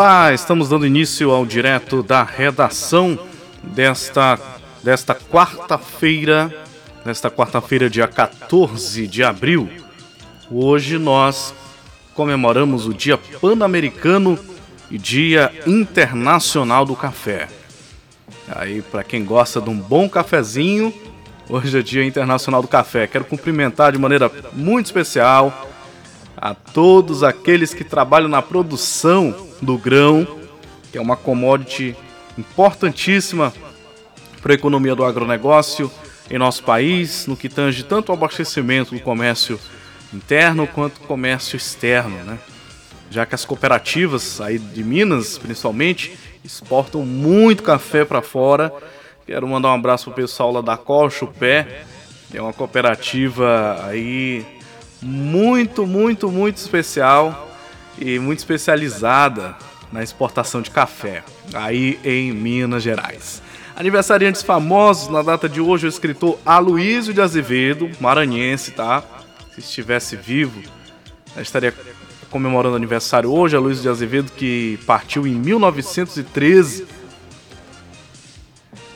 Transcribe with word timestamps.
Olá, 0.00 0.32
estamos 0.32 0.70
dando 0.70 0.86
início 0.86 1.30
ao 1.30 1.44
direto 1.44 2.02
da 2.02 2.22
redação 2.22 3.18
desta, 3.62 4.38
desta 4.82 5.14
quarta-feira, 5.14 6.50
nesta 7.04 7.30
quarta-feira, 7.30 7.90
dia 7.90 8.08
14 8.08 9.06
de 9.06 9.22
abril. 9.22 9.68
Hoje 10.50 10.96
nós 10.96 11.54
comemoramos 12.14 12.86
o 12.86 12.94
Dia 12.94 13.18
Pan-Americano 13.18 14.38
e 14.90 14.96
Dia 14.96 15.52
Internacional 15.66 16.86
do 16.86 16.96
Café. 16.96 17.46
Aí, 18.48 18.80
para 18.80 19.04
quem 19.04 19.22
gosta 19.22 19.60
de 19.60 19.68
um 19.68 19.76
bom 19.76 20.08
cafezinho, 20.08 20.94
hoje 21.46 21.78
é 21.78 21.82
Dia 21.82 22.06
Internacional 22.06 22.62
do 22.62 22.68
Café. 22.68 23.06
Quero 23.06 23.26
cumprimentar 23.26 23.92
de 23.92 23.98
maneira 23.98 24.32
muito 24.54 24.86
especial 24.86 25.69
a 26.36 26.54
todos 26.54 27.22
aqueles 27.22 27.74
que 27.74 27.84
trabalham 27.84 28.28
na 28.28 28.42
produção 28.42 29.48
do 29.60 29.76
grão, 29.76 30.26
que 30.90 30.98
é 30.98 31.00
uma 31.00 31.16
commodity 31.16 31.96
importantíssima 32.38 33.52
para 34.40 34.52
a 34.52 34.54
economia 34.54 34.94
do 34.94 35.04
agronegócio 35.04 35.90
em 36.30 36.38
nosso 36.38 36.62
país, 36.62 37.26
no 37.26 37.36
que 37.36 37.48
tange 37.48 37.82
tanto 37.82 38.10
ao 38.10 38.16
abastecimento 38.16 38.94
do 38.94 39.00
comércio 39.00 39.58
interno 40.12 40.66
quanto 40.66 41.00
comércio 41.00 41.56
externo, 41.56 42.16
né? 42.24 42.38
Já 43.10 43.26
que 43.26 43.34
as 43.34 43.44
cooperativas 43.44 44.40
aí 44.40 44.58
de 44.58 44.84
Minas, 44.84 45.36
principalmente, 45.36 46.16
exportam 46.44 47.04
muito 47.04 47.62
café 47.62 48.04
para 48.04 48.22
fora. 48.22 48.72
Quero 49.26 49.46
mandar 49.48 49.70
um 49.70 49.74
abraço 49.74 50.04
pro 50.04 50.14
pessoal 50.14 50.52
lá 50.52 50.60
da 50.60 50.76
Cocho 50.76 51.26
Pé, 51.26 51.84
que 52.30 52.38
é 52.38 52.42
uma 52.42 52.52
cooperativa 52.52 53.84
aí 53.84 54.46
muito, 55.02 55.86
muito, 55.86 56.30
muito 56.30 56.56
especial 56.56 57.48
e 57.98 58.18
muito 58.18 58.38
especializada 58.38 59.56
na 59.92 60.02
exportação 60.02 60.62
de 60.62 60.70
café, 60.70 61.24
aí 61.52 61.98
em 62.04 62.32
Minas 62.32 62.82
Gerais. 62.82 63.42
Aniversariantes 63.74 64.42
famosos 64.42 65.08
na 65.08 65.22
data 65.22 65.48
de 65.48 65.60
hoje, 65.60 65.86
o 65.86 65.88
escritor 65.88 66.38
Aloysio 66.44 67.14
de 67.14 67.20
Azevedo, 67.20 67.90
maranhense, 67.98 68.72
tá? 68.72 69.02
Se 69.54 69.60
estivesse 69.60 70.16
vivo, 70.16 70.60
estaria 71.36 71.74
comemorando 72.30 72.76
aniversário 72.76 73.32
hoje. 73.32 73.56
Aloysio 73.56 73.82
de 73.82 73.88
Azevedo, 73.88 74.30
que 74.32 74.78
partiu 74.86 75.26
em 75.26 75.34
1913. 75.34 76.86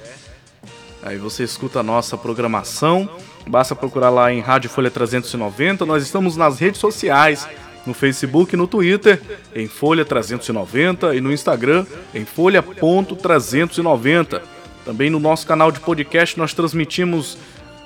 Aí 1.03 1.17
você 1.17 1.43
escuta 1.43 1.79
a 1.79 1.83
nossa 1.83 2.15
programação 2.15 3.09
Basta 3.47 3.75
procurar 3.75 4.09
lá 4.09 4.31
em 4.31 4.39
Rádio 4.39 4.69
Folha 4.69 4.89
390. 4.89 5.85
Nós 5.85 6.03
estamos 6.03 6.37
nas 6.37 6.59
redes 6.59 6.79
sociais, 6.79 7.47
no 7.85 7.93
Facebook 7.93 8.55
no 8.55 8.67
Twitter, 8.67 9.21
em 9.55 9.67
Folha 9.67 10.05
390 10.05 11.15
e 11.15 11.21
no 11.21 11.31
Instagram, 11.31 11.85
em 12.13 12.25
Folha.390. 12.25 14.41
Também 14.85 15.09
no 15.09 15.19
nosso 15.19 15.45
canal 15.45 15.71
de 15.71 15.79
podcast 15.79 16.37
nós 16.37 16.53
transmitimos 16.53 17.37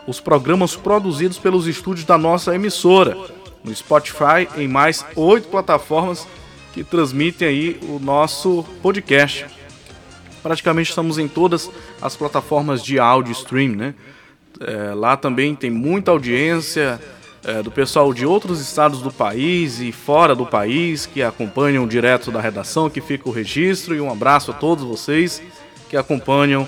os 0.07 0.19
programas 0.19 0.75
produzidos 0.75 1.39
pelos 1.39 1.67
estúdios 1.67 2.05
da 2.05 2.17
nossa 2.17 2.53
emissora. 2.53 3.17
No 3.63 3.73
Spotify, 3.73 4.47
em 4.57 4.67
mais 4.67 5.05
oito 5.15 5.47
plataformas 5.47 6.27
que 6.73 6.83
transmitem 6.83 7.47
aí 7.47 7.79
o 7.83 7.99
nosso 7.99 8.63
podcast. 8.81 9.45
Praticamente 10.43 10.89
estamos 10.89 11.17
em 11.17 11.27
todas 11.27 11.71
as 11.99 12.15
plataformas 12.15 12.83
de 12.83 12.99
áudio 12.99 13.31
stream, 13.31 13.69
né? 13.69 13.95
É, 14.59 14.93
lá 14.93 15.17
também 15.17 15.55
tem 15.55 15.69
muita 15.69 16.11
audiência, 16.11 16.99
é, 17.43 17.61
do 17.61 17.69
pessoal 17.69 18.11
de 18.13 18.25
outros 18.25 18.59
estados 18.59 19.01
do 19.01 19.11
país 19.11 19.79
e 19.79 19.91
fora 19.91 20.35
do 20.35 20.45
país 20.45 21.05
que 21.05 21.21
acompanham 21.21 21.87
direto 21.87 22.31
da 22.31 22.41
redação, 22.41 22.89
que 22.89 22.99
fica 22.99 23.29
o 23.29 23.31
registro. 23.31 23.95
E 23.95 24.01
um 24.01 24.11
abraço 24.11 24.51
a 24.51 24.53
todos 24.53 24.83
vocês 24.83 25.41
que 25.89 25.95
acompanham 25.95 26.67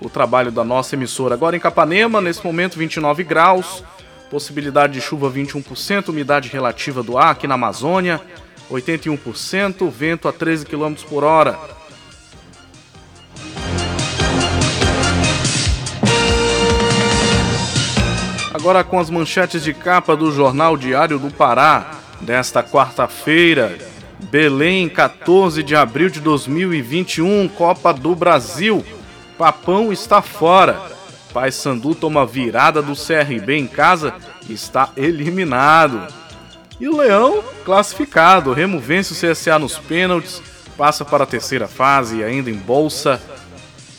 o 0.00 0.10
trabalho 0.10 0.50
da 0.50 0.64
nossa 0.64 0.96
emissora. 0.96 1.34
Agora 1.34 1.56
em 1.56 1.60
Capanema, 1.60 2.20
nesse 2.20 2.44
momento 2.44 2.76
29 2.76 3.22
graus, 3.22 3.84
possibilidade 4.30 4.94
de 4.94 5.00
chuva 5.00 5.30
21%, 5.30 6.08
umidade 6.08 6.48
relativa 6.48 7.02
do 7.02 7.16
ar 7.16 7.30
aqui 7.30 7.46
na 7.46 7.54
Amazônia 7.54 8.20
81%, 8.70 9.88
vento 9.88 10.28
a 10.28 10.32
13 10.32 10.66
km 10.66 10.94
por 11.08 11.24
hora. 11.24 11.58
Agora 18.66 18.82
com 18.82 18.98
as 18.98 19.08
manchetes 19.08 19.62
de 19.62 19.72
capa 19.72 20.16
do 20.16 20.32
Jornal 20.32 20.76
Diário 20.76 21.20
do 21.20 21.30
Pará, 21.30 22.00
desta 22.20 22.64
quarta-feira, 22.64 23.78
Belém, 24.28 24.88
14 24.88 25.62
de 25.62 25.76
abril 25.76 26.10
de 26.10 26.18
2021, 26.18 27.46
Copa 27.46 27.94
do 27.94 28.12
Brasil. 28.16 28.84
Papão 29.38 29.92
está 29.92 30.20
fora. 30.20 30.82
Pai 31.32 31.52
Sandu 31.52 31.94
toma 31.94 32.26
virada 32.26 32.82
do 32.82 32.94
CRB 32.94 33.56
em 33.56 33.68
casa 33.68 34.12
e 34.48 34.54
está 34.54 34.90
eliminado. 34.96 36.12
E 36.80 36.88
o 36.88 36.96
Leão 36.96 37.44
classificado. 37.64 38.50
O 38.50 38.52
Remo 38.52 38.80
vence 38.80 39.12
o 39.12 39.30
CSA 39.30 39.60
nos 39.60 39.78
pênaltis, 39.78 40.42
passa 40.76 41.04
para 41.04 41.22
a 41.22 41.28
terceira 41.28 41.68
fase 41.68 42.16
e 42.16 42.24
ainda 42.24 42.50
em 42.50 42.54
bolsa 42.54 43.22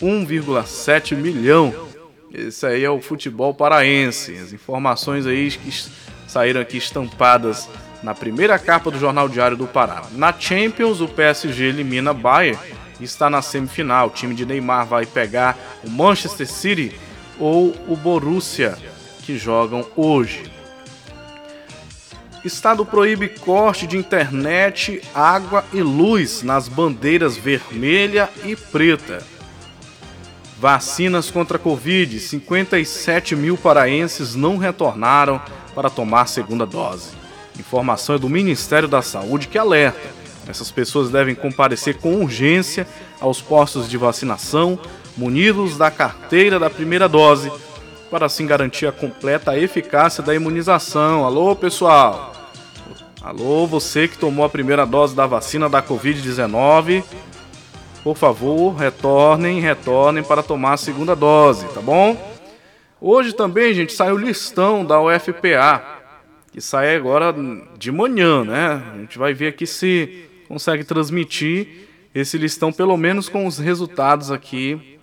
1,7 0.02 1.16
milhão. 1.16 1.87
Esse 2.34 2.66
aí 2.66 2.84
é 2.84 2.90
o 2.90 3.02
futebol 3.02 3.54
paraense. 3.54 4.34
As 4.38 4.52
informações 4.54 5.26
aí 5.26 5.50
que 5.50 5.72
saíram 6.28 6.62
aqui 6.62 6.78
estampadas 6.78 7.70
na 8.04 8.14
primeira 8.14 8.60
capa 8.60 8.92
do 8.92 9.00
Jornal 9.00 9.30
Diário 9.30 9.58
do 9.58 9.66
Pará. 9.66 10.04
Na 10.12 10.34
Champions, 10.38 11.02
o 11.02 11.08
PSG 11.08 11.66
elimina 11.66 12.14
Bayern 12.14 12.60
e 13.00 13.04
está 13.04 13.30
na 13.30 13.42
semifinal. 13.42 14.08
O 14.08 14.12
time 14.12 14.36
de 14.36 14.46
Neymar 14.46 14.86
vai 14.86 15.06
pegar 15.06 15.58
o 15.84 15.90
Manchester 15.90 16.48
City 16.48 16.96
ou 17.40 17.76
o 17.88 17.96
Borussia, 17.96 18.78
que 19.24 19.38
jogam 19.38 19.86
hoje. 19.96 20.52
Estado 22.44 22.86
proíbe 22.86 23.28
corte 23.28 23.88
de 23.88 23.98
internet, 23.98 25.02
água 25.14 25.66
e 25.74 25.82
luz 25.82 26.44
nas 26.44 26.68
bandeiras 26.68 27.36
vermelha 27.36 28.30
e 28.46 28.56
preta. 28.56 29.22
Vacinas 30.60 31.30
contra 31.30 31.58
a 31.58 31.60
Covid: 31.60 32.20
57 32.20 33.36
mil 33.36 33.58
paraenses 33.58 34.34
não 34.34 34.58
retornaram 34.58 35.40
para 35.76 35.90
tomar 35.90 36.28
segunda 36.28 36.66
dose. 36.66 37.12
Informação 37.60 38.16
é 38.16 38.20
do 38.20 38.30
Ministério 38.30 38.88
da 38.88 39.02
Saúde 39.04 39.48
que 39.48 39.58
alerta: 39.58 40.10
essas 40.48 40.72
pessoas 40.72 41.12
devem 41.12 41.36
comparecer 41.36 41.98
com 41.98 42.16
urgência 42.22 42.88
aos 43.20 43.40
postos 43.40 43.88
de 43.88 43.98
vacinação 43.98 44.80
munidos 45.16 45.78
da 45.78 45.92
carteira 45.92 46.60
da 46.60 46.70
primeira 46.70 47.08
dose, 47.08 47.52
para 48.10 48.26
assim 48.26 48.46
garantir 48.46 48.88
a 48.88 48.92
completa 48.92 49.58
eficácia 49.58 50.24
da 50.24 50.34
imunização. 50.34 51.24
Alô, 51.24 51.56
pessoal! 51.56 52.34
Alô, 53.22 53.68
você 53.68 54.08
que 54.08 54.18
tomou 54.18 54.46
a 54.46 54.50
primeira 54.50 54.86
dose 54.86 55.16
da 55.16 55.26
vacina 55.26 55.68
da 55.68 55.84
Covid-19, 55.84 57.04
por 58.08 58.16
favor, 58.16 58.74
retornem, 58.74 59.60
retornem 59.60 60.24
para 60.24 60.42
tomar 60.42 60.74
a 60.74 60.78
segunda 60.78 61.14
dose, 61.14 61.68
tá 61.74 61.82
bom? 61.82 62.16
Hoje 63.02 63.34
também, 63.34 63.74
gente, 63.74 63.92
saiu 63.92 64.16
o 64.16 64.18
listão 64.18 64.86
da 64.86 65.02
UFPA, 65.02 65.84
que 66.50 66.62
sai 66.62 66.96
agora 66.96 67.36
de 67.78 67.92
manhã, 67.92 68.46
né? 68.46 68.82
A 68.94 68.98
gente 69.00 69.20
vai 69.20 69.34
ver 69.34 69.50
aqui 69.50 69.68
se 69.68 70.24
consegue 70.48 70.86
transmitir 70.86 71.90
esse 72.16 72.38
listão, 72.38 72.72
pelo 72.72 72.96
menos 72.96 73.28
com 73.28 73.46
os 73.46 73.58
resultados 73.58 74.32
aqui 74.32 74.98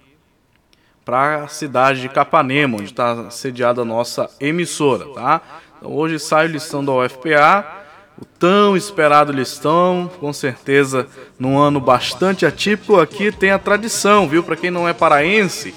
para 1.05 1.45
a 1.45 1.49
cidade 1.49 2.01
de 2.01 2.09
Capanema, 2.09 2.79
onde 2.79 2.87
está 2.87 3.29
sediada 3.29 3.83
a 3.83 3.85
nossa 3.85 4.31
emissora, 4.41 5.05
tá? 5.12 5.43
Então, 5.77 5.93
hoje 5.93 6.19
sai 6.19 6.47
o 6.47 6.53
listão 6.53 6.83
da 6.83 6.93
UFPA, 6.93 7.84
o 8.21 8.25
tão 8.25 8.77
esperado 8.77 9.33
listão, 9.33 10.11
com 10.21 10.33
certeza 10.33 11.07
num 11.39 11.59
ano 11.59 11.81
bastante 11.81 12.47
atípico. 12.47 13.01
Aqui 13.01 13.33
tem 13.33 13.51
a 13.51 13.59
tradição, 13.59 14.29
viu? 14.29 14.43
Para 14.43 14.57
quem 14.57 14.71
não 14.71 14.89
é 14.89 14.93
paraense, 14.93 15.75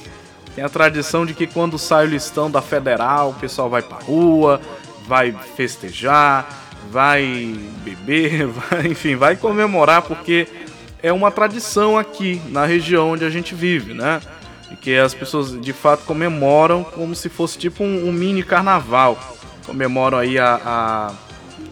tem 0.55 0.63
a 0.63 0.69
tradição 0.69 1.25
de 1.25 1.33
que 1.33 1.47
quando 1.47 1.77
sai 1.77 2.05
o 2.05 2.09
listão 2.09 2.49
da 2.49 2.61
Federal, 2.61 3.29
o 3.29 3.33
pessoal 3.33 3.69
vai 3.69 3.81
para 3.81 4.03
rua, 4.03 4.61
vai 5.07 5.31
festejar, 5.55 6.47
vai 6.91 7.55
beber, 7.83 8.47
vai, 8.49 8.87
enfim, 8.87 9.15
vai 9.15 9.35
comemorar 9.35 10.01
porque 10.03 10.47
é 11.01 11.11
uma 11.11 11.31
tradição 11.31 11.97
aqui 11.97 12.41
na 12.49 12.65
região 12.65 13.11
onde 13.11 13.23
a 13.23 13.29
gente 13.29 13.55
vive, 13.55 13.93
né? 13.93 14.21
E 14.71 14.75
que 14.75 14.95
as 14.95 15.13
pessoas 15.13 15.59
de 15.59 15.73
fato 15.73 16.03
comemoram 16.03 16.83
como 16.83 17.15
se 17.15 17.29
fosse 17.29 17.57
tipo 17.57 17.83
um, 17.83 18.07
um 18.07 18.11
mini 18.11 18.43
carnaval. 18.43 19.17
Comemoram 19.65 20.17
aí 20.17 20.37
a, 20.37 20.59
a 20.65 21.13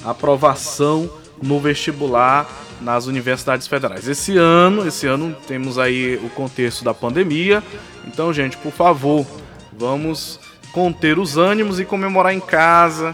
aprovação 0.05 1.09
no 1.41 1.59
vestibular 1.59 2.49
nas 2.81 3.07
universidades 3.07 3.67
federais. 3.67 4.07
Esse 4.07 4.37
ano, 4.37 4.87
esse 4.87 5.07
ano 5.07 5.35
temos 5.47 5.77
aí 5.77 6.19
o 6.23 6.29
contexto 6.29 6.83
da 6.83 6.93
pandemia. 6.93 7.63
Então, 8.05 8.33
gente, 8.33 8.57
por 8.57 8.71
favor, 8.71 9.25
vamos 9.77 10.39
conter 10.71 11.17
os 11.17 11.37
ânimos 11.37 11.79
e 11.79 11.85
comemorar 11.85 12.33
em 12.33 12.39
casa, 12.39 13.13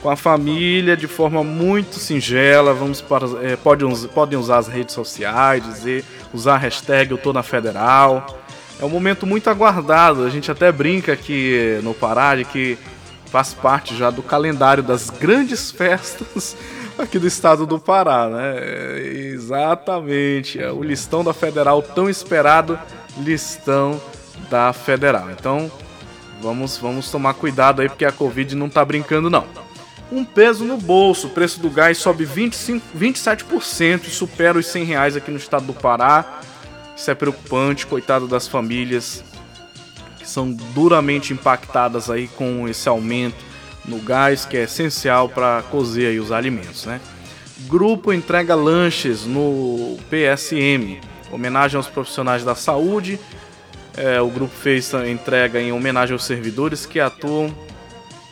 com 0.00 0.10
a 0.10 0.16
família, 0.16 0.96
de 0.96 1.06
forma 1.06 1.42
muito 1.42 1.96
singela. 1.96 2.72
Vamos 2.72 3.00
para, 3.00 3.26
é, 3.42 3.56
podem, 3.56 3.90
podem 4.08 4.38
usar 4.38 4.58
as 4.58 4.68
redes 4.68 4.94
sociais, 4.94 5.64
dizer, 5.64 6.04
usar 6.32 6.54
a 6.54 6.58
hashtag 6.58 7.10
Eu 7.10 7.18
Tô 7.18 7.32
na 7.32 7.42
Federal. 7.42 8.26
É 8.80 8.84
um 8.84 8.88
momento 8.88 9.26
muito 9.26 9.48
aguardado. 9.48 10.24
A 10.24 10.30
gente 10.30 10.50
até 10.50 10.70
brinca 10.70 11.12
aqui 11.12 11.80
no 11.82 11.94
Pará 11.94 12.36
de 12.36 12.44
que 12.44 12.78
faz 13.34 13.52
parte 13.52 13.96
já 13.96 14.10
do 14.10 14.22
calendário 14.22 14.80
das 14.80 15.10
grandes 15.10 15.68
festas 15.68 16.56
aqui 16.96 17.18
do 17.18 17.26
estado 17.26 17.66
do 17.66 17.80
Pará, 17.80 18.28
né? 18.28 19.00
Exatamente. 19.00 20.62
É 20.62 20.70
o 20.70 20.84
listão 20.84 21.24
da 21.24 21.34
Federal, 21.34 21.82
tão 21.82 22.08
esperado 22.08 22.78
listão 23.18 24.00
da 24.48 24.72
Federal. 24.72 25.32
Então, 25.32 25.68
vamos, 26.40 26.76
vamos 26.76 27.10
tomar 27.10 27.34
cuidado 27.34 27.82
aí, 27.82 27.88
porque 27.88 28.04
a 28.04 28.12
Covid 28.12 28.54
não 28.54 28.70
tá 28.70 28.84
brincando, 28.84 29.28
não. 29.28 29.44
Um 30.12 30.24
peso 30.24 30.64
no 30.64 30.76
bolso, 30.76 31.26
o 31.26 31.30
preço 31.30 31.58
do 31.58 31.68
gás 31.68 31.98
sobe 31.98 32.24
25, 32.24 32.86
27% 32.96 34.06
e 34.06 34.10
supera 34.10 34.56
os 34.56 34.66
100 34.68 34.84
reais 34.84 35.16
aqui 35.16 35.32
no 35.32 35.38
estado 35.38 35.66
do 35.66 35.74
Pará. 35.74 36.38
Isso 36.96 37.10
é 37.10 37.16
preocupante, 37.16 37.84
coitado 37.84 38.28
das 38.28 38.46
famílias 38.46 39.24
que 40.24 40.30
são 40.30 40.50
duramente 40.74 41.34
impactadas 41.34 42.08
aí 42.08 42.28
com 42.28 42.66
esse 42.66 42.88
aumento 42.88 43.36
no 43.84 43.98
gás, 43.98 44.46
que 44.46 44.56
é 44.56 44.62
essencial 44.62 45.28
para 45.28 45.62
cozer 45.70 46.06
aí 46.06 46.18
os 46.18 46.32
alimentos, 46.32 46.86
né? 46.86 46.98
Grupo 47.68 48.12
entrega 48.12 48.54
lanches 48.54 49.26
no 49.26 49.98
PSM, 50.08 50.98
homenagem 51.30 51.76
aos 51.76 51.86
profissionais 51.86 52.42
da 52.42 52.54
saúde. 52.54 53.20
É, 53.96 54.20
o 54.20 54.28
grupo 54.28 54.52
fez 54.54 54.92
entrega 54.94 55.60
em 55.60 55.72
homenagem 55.72 56.14
aos 56.14 56.24
servidores 56.24 56.86
que 56.86 56.98
atuam 56.98 57.54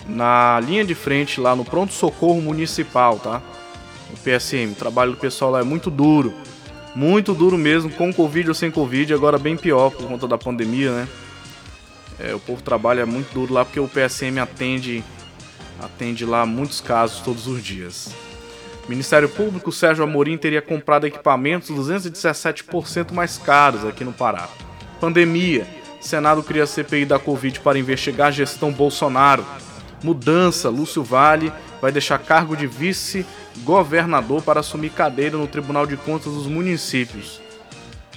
na 0.08 0.58
linha 0.61 0.84
de 0.84 0.94
frente 0.94 1.40
lá 1.40 1.54
no 1.54 1.64
pronto 1.64 1.92
socorro 1.92 2.40
municipal, 2.40 3.18
tá? 3.18 3.42
O 4.11 4.16
PSM, 4.16 4.72
o 4.72 4.75
trabalho 4.75 5.12
do 5.12 5.18
pessoal 5.18 5.50
lá 5.52 5.61
é 5.61 5.64
muito 5.64 5.90
duro. 5.90 6.32
Muito 6.94 7.32
duro 7.32 7.56
mesmo, 7.56 7.90
com 7.90 8.12
Covid 8.12 8.49
ou 8.49 8.54
sem 8.54 8.70
Covid, 8.70 9.14
agora 9.14 9.38
bem 9.38 9.56
pior 9.56 9.90
por 9.90 10.06
conta 10.06 10.26
da 10.26 10.37
pandemia, 10.37 10.90
né? 10.90 11.08
É, 12.19 12.35
o 12.35 12.40
povo 12.40 12.62
trabalha 12.62 13.04
muito 13.07 13.33
duro 13.33 13.52
lá 13.52 13.64
porque 13.64 13.81
o 13.81 13.88
PSM 13.88 14.38
atende, 14.40 15.02
atende 15.81 16.25
lá 16.25 16.45
muitos 16.47 16.81
casos 16.81 17.21
todos 17.21 17.47
os 17.47 17.62
dias. 17.62 18.14
Ministério 18.88 19.28
Público, 19.28 19.71
Sérgio 19.71 20.04
Amorim 20.04 20.37
teria 20.37 20.61
comprado 20.61 21.07
equipamentos 21.07 21.71
217% 21.71 23.12
mais 23.12 23.38
caros 23.38 23.85
aqui 23.85 24.04
no 24.04 24.12
Pará. 24.12 24.49
Pandemia. 25.00 25.66
Senado 26.00 26.42
cria 26.42 26.66
CPI 26.66 27.04
da 27.04 27.19
Covid 27.19 27.61
para 27.61 27.78
investigar 27.78 28.28
a 28.28 28.33
gestão 28.33 28.73
Bolsonaro. 28.73 29.45
Mudança. 30.02 30.69
Lúcio 30.69 31.02
Vale 31.02 31.52
vai 31.81 31.92
deixar 31.92 32.19
cargo 32.19 32.57
de 32.57 32.66
vice 32.66 33.26
governador 33.59 34.42
para 34.42 34.61
assumir 34.61 34.90
cadeira 34.90 35.37
no 35.37 35.47
Tribunal 35.47 35.87
de 35.87 35.97
Contas 35.97 36.33
dos 36.33 36.47
municípios. 36.47 37.41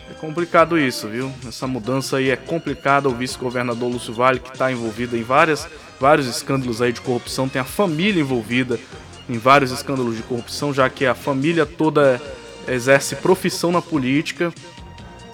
É 0.09 0.13
complicado 0.13 0.77
isso, 0.77 1.07
viu? 1.07 1.31
Essa 1.47 1.65
mudança 1.67 2.17
aí 2.17 2.29
é 2.29 2.35
complicada. 2.35 3.09
O 3.09 3.15
vice-governador 3.15 3.91
Lúcio 3.91 4.13
Vale, 4.13 4.39
que 4.39 4.49
está 4.49 4.71
envolvido 4.71 5.17
em 5.17 5.23
várias, 5.23 5.67
vários 5.99 6.27
escândalos 6.27 6.81
aí 6.81 6.91
de 6.91 7.01
corrupção, 7.01 7.49
tem 7.49 7.61
a 7.61 7.65
família 7.65 8.21
envolvida 8.21 8.79
em 9.27 9.37
vários 9.37 9.71
escândalos 9.71 10.15
de 10.15 10.23
corrupção, 10.23 10.73
já 10.73 10.89
que 10.89 11.05
a 11.05 11.15
família 11.15 11.65
toda 11.65 12.21
exerce 12.67 13.15
profissão 13.15 13.71
na 13.71 13.81
política. 13.81 14.53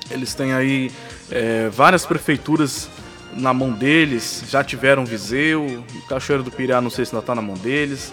Eles 0.09 0.33
têm 0.33 0.53
aí 0.53 0.91
é, 1.29 1.69
várias 1.69 2.05
prefeituras 2.05 2.89
na 3.33 3.53
mão 3.53 3.71
deles, 3.71 4.43
já 4.49 4.63
tiveram 4.63 5.05
Viseu, 5.05 5.63
o 5.95 6.07
Cachoeiro 6.07 6.43
do 6.43 6.51
Pirá 6.51 6.81
não 6.81 6.89
sei 6.89 7.05
se 7.05 7.11
ainda 7.11 7.23
está 7.23 7.33
na 7.33 7.41
mão 7.41 7.55
deles, 7.55 8.11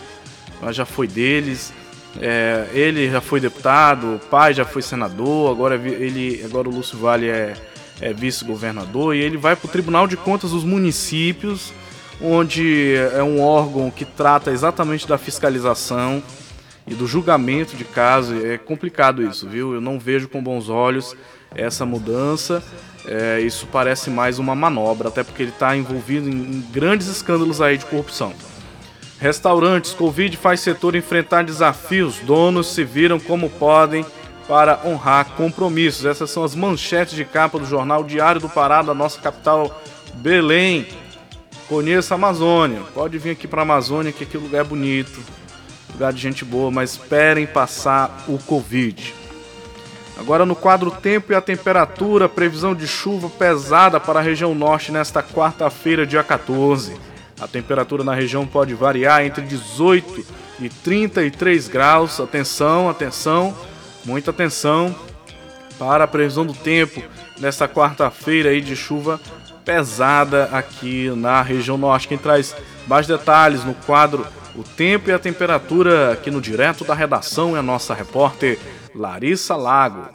mas 0.60 0.76
já 0.76 0.84
foi 0.84 1.08
deles. 1.08 1.72
É, 2.20 2.68
ele 2.72 3.10
já 3.10 3.20
foi 3.20 3.40
deputado, 3.40 4.16
o 4.16 4.18
pai 4.18 4.52
já 4.52 4.64
foi 4.64 4.82
senador, 4.82 5.50
agora 5.50 5.76
ele, 5.76 6.42
agora 6.44 6.68
o 6.68 6.72
Lúcio 6.72 6.98
Vale 6.98 7.28
é, 7.28 7.54
é 8.00 8.12
vice-governador 8.12 9.14
e 9.14 9.20
ele 9.20 9.36
vai 9.36 9.54
para 9.54 9.68
o 9.68 9.70
Tribunal 9.70 10.06
de 10.06 10.16
Contas 10.16 10.50
dos 10.50 10.64
Municípios, 10.64 11.72
onde 12.20 12.96
é 13.14 13.22
um 13.22 13.40
órgão 13.40 13.90
que 13.90 14.04
trata 14.04 14.50
exatamente 14.50 15.06
da 15.06 15.16
fiscalização 15.16 16.22
e 16.86 16.94
do 16.94 17.06
julgamento 17.06 17.76
de 17.76 17.84
casos. 17.84 18.42
É 18.44 18.58
complicado 18.58 19.22
isso, 19.22 19.48
viu? 19.48 19.74
Eu 19.74 19.80
não 19.80 19.98
vejo 19.98 20.28
com 20.28 20.42
bons 20.42 20.68
olhos 20.68 21.14
essa 21.54 21.86
mudança. 21.86 22.62
É, 23.06 23.40
isso 23.40 23.66
parece 23.70 24.10
mais 24.10 24.38
uma 24.38 24.54
manobra, 24.54 25.08
até 25.08 25.22
porque 25.22 25.42
ele 25.42 25.50
está 25.50 25.76
envolvido 25.76 26.28
em 26.28 26.60
grandes 26.72 27.06
escândalos 27.06 27.60
aí 27.60 27.78
de 27.78 27.86
corrupção. 27.86 28.34
Restaurantes, 29.20 29.92
Covid 29.92 30.36
faz 30.36 30.60
setor 30.60 30.94
enfrentar 30.94 31.42
desafios, 31.42 32.18
donos 32.20 32.72
se 32.72 32.84
viram 32.84 33.18
como 33.18 33.50
podem 33.50 34.06
para 34.46 34.80
honrar 34.84 35.26
compromissos. 35.36 36.06
Essas 36.06 36.30
são 36.30 36.44
as 36.44 36.54
manchetes 36.54 37.14
de 37.14 37.24
capa 37.24 37.58
do 37.58 37.66
jornal 37.66 38.04
Diário 38.04 38.40
do 38.40 38.48
Pará, 38.48 38.80
da 38.80 38.94
nossa 38.94 39.20
capital 39.20 39.82
Belém. 40.14 40.86
Conheça 41.68 42.14
a 42.14 42.16
Amazônia, 42.16 42.80
pode 42.94 43.18
vir 43.18 43.30
aqui 43.30 43.46
para 43.46 43.60
a 43.60 43.62
Amazônia, 43.62 44.12
que 44.12 44.24
aqui 44.24 44.38
o 44.38 44.40
lugar 44.40 44.62
é 44.62 44.64
bonito, 44.64 45.20
lugar 45.92 46.12
de 46.12 46.20
gente 46.20 46.44
boa, 46.44 46.70
mas 46.70 46.92
esperem 46.92 47.46
passar 47.46 48.24
o 48.28 48.38
Covid. 48.38 49.14
Agora 50.16 50.46
no 50.46 50.56
quadro 50.56 50.90
tempo 50.90 51.32
e 51.32 51.34
a 51.34 51.40
temperatura, 51.40 52.28
previsão 52.28 52.74
de 52.74 52.86
chuva 52.88 53.28
pesada 53.28 54.00
para 54.00 54.20
a 54.20 54.22
região 54.22 54.54
norte 54.54 54.90
nesta 54.90 55.22
quarta-feira, 55.22 56.06
dia 56.06 56.24
14. 56.24 57.07
A 57.40 57.46
temperatura 57.46 58.02
na 58.02 58.14
região 58.14 58.46
pode 58.46 58.74
variar 58.74 59.24
entre 59.24 59.44
18 59.44 60.24
e 60.60 60.68
33 60.68 61.68
graus. 61.68 62.18
Atenção, 62.20 62.88
atenção, 62.88 63.56
muita 64.04 64.30
atenção 64.30 64.94
para 65.78 66.04
a 66.04 66.08
previsão 66.08 66.44
do 66.44 66.54
tempo 66.54 67.02
nesta 67.38 67.68
quarta-feira 67.68 68.50
aí 68.50 68.60
de 68.60 68.74
chuva 68.74 69.20
pesada 69.64 70.44
aqui 70.52 71.10
na 71.14 71.42
região 71.42 71.78
norte. 71.78 72.08
Quem 72.08 72.18
traz 72.18 72.56
mais 72.86 73.06
detalhes 73.06 73.64
no 73.64 73.74
quadro 73.74 74.26
o 74.56 74.64
tempo 74.64 75.08
e 75.08 75.12
a 75.12 75.18
temperatura 75.20 76.12
aqui 76.12 76.32
no 76.32 76.40
direto 76.40 76.84
da 76.84 76.94
redação 76.94 77.54
é 77.54 77.60
a 77.60 77.62
nossa 77.62 77.94
repórter 77.94 78.58
Larissa 78.92 79.54
Lago. 79.54 80.08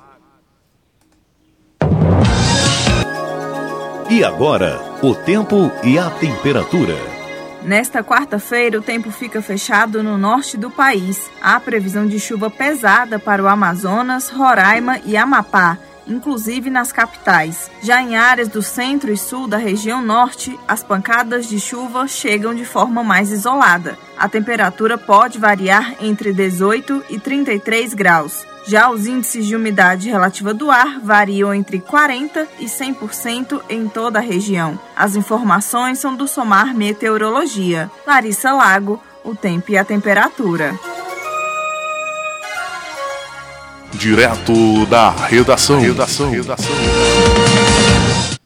E 4.10 4.24
agora, 4.24 4.80
o 5.02 5.16
tempo 5.16 5.72
e 5.84 5.98
a 5.98 6.10
temperatura. 6.10 7.13
Nesta 7.64 8.04
quarta-feira, 8.04 8.78
o 8.78 8.82
tempo 8.82 9.10
fica 9.10 9.42
fechado 9.42 10.04
no 10.04 10.18
norte 10.18 10.58
do 10.58 10.70
país. 10.70 11.32
Há 11.42 11.60
previsão 11.60 12.06
de 12.06 12.20
chuva 12.20 12.50
pesada 12.50 13.18
para 13.18 13.42
o 13.42 13.48
Amazonas, 13.48 14.30
Roraima 14.30 15.00
e 15.06 15.16
Amapá 15.16 15.78
inclusive 16.08 16.70
nas 16.70 16.92
capitais. 16.92 17.70
Já 17.82 18.02
em 18.02 18.16
áreas 18.16 18.48
do 18.48 18.62
centro 18.62 19.12
e 19.12 19.18
sul 19.18 19.48
da 19.48 19.58
região 19.58 20.02
norte, 20.02 20.58
as 20.68 20.84
pancadas 20.84 21.48
de 21.48 21.60
chuva 21.60 22.08
chegam 22.08 22.54
de 22.54 22.66
forma 22.66 23.04
mais 23.04 23.32
isolada. 23.32 23.98
A 24.18 24.28
temperatura 24.28 24.98
pode 24.98 25.40
variar 25.40 25.96
entre 26.02 26.34
18 26.34 27.06
e 27.10 27.20
33 27.20 27.94
graus. 27.94 28.46
Já 28.66 28.90
os 28.90 29.06
índices 29.06 29.46
de 29.46 29.56
umidade 29.56 30.10
relativa 30.10 30.54
do 30.54 30.72
ar 30.72 31.00
variam 31.02 31.54
entre 31.54 31.80
40% 31.80 32.48
e 32.60 32.66
100% 32.66 33.62
em 33.70 33.90
toda 33.90 34.20
a 34.20 34.22
região. 34.22 34.80
As 34.96 35.16
informações 35.16 36.00
são 36.00 36.16
do 36.16 36.28
Somar 36.28 36.74
Meteorologia. 36.74 37.92
Larissa 38.08 38.54
Lago, 38.54 39.02
o 39.24 39.36
tempo 39.36 39.72
e 39.72 39.78
a 39.78 39.84
temperatura. 39.84 40.80
Direto 43.94 44.86
da 44.86 45.10
redação. 45.10 45.82
Redação. 45.82 46.32
Redação. 46.32 46.76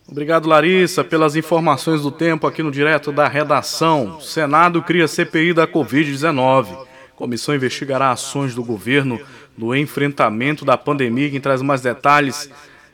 Obrigado, 0.09 0.49
Larissa, 0.49 1.03
pelas 1.03 1.35
informações 1.35 2.01
do 2.01 2.09
tempo 2.09 2.47
aqui 2.47 2.63
no 2.63 2.71
Direto 2.71 3.11
da 3.11 3.27
Redação. 3.27 4.19
Senado 4.19 4.81
cria 4.81 5.07
CPI 5.07 5.53
da 5.53 5.67
Covid-19. 5.67 6.87
Comissão 7.15 7.55
investigará 7.55 8.11
ações 8.11 8.53
do 8.53 8.63
governo 8.63 9.19
no 9.57 9.75
enfrentamento 9.75 10.63
da 10.63 10.77
pandemia. 10.77 11.29
Quem 11.29 11.41
traz 11.41 11.61
mais 11.61 11.81
detalhes 11.81 12.49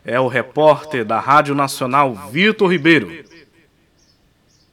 é 0.05 0.20
o 0.20 0.27
repórter 0.27 1.03
da 1.03 1.20
Rádio 1.20 1.53
Nacional, 1.53 2.29
Vitor 2.32 2.72
Ribeiro. 2.72 3.12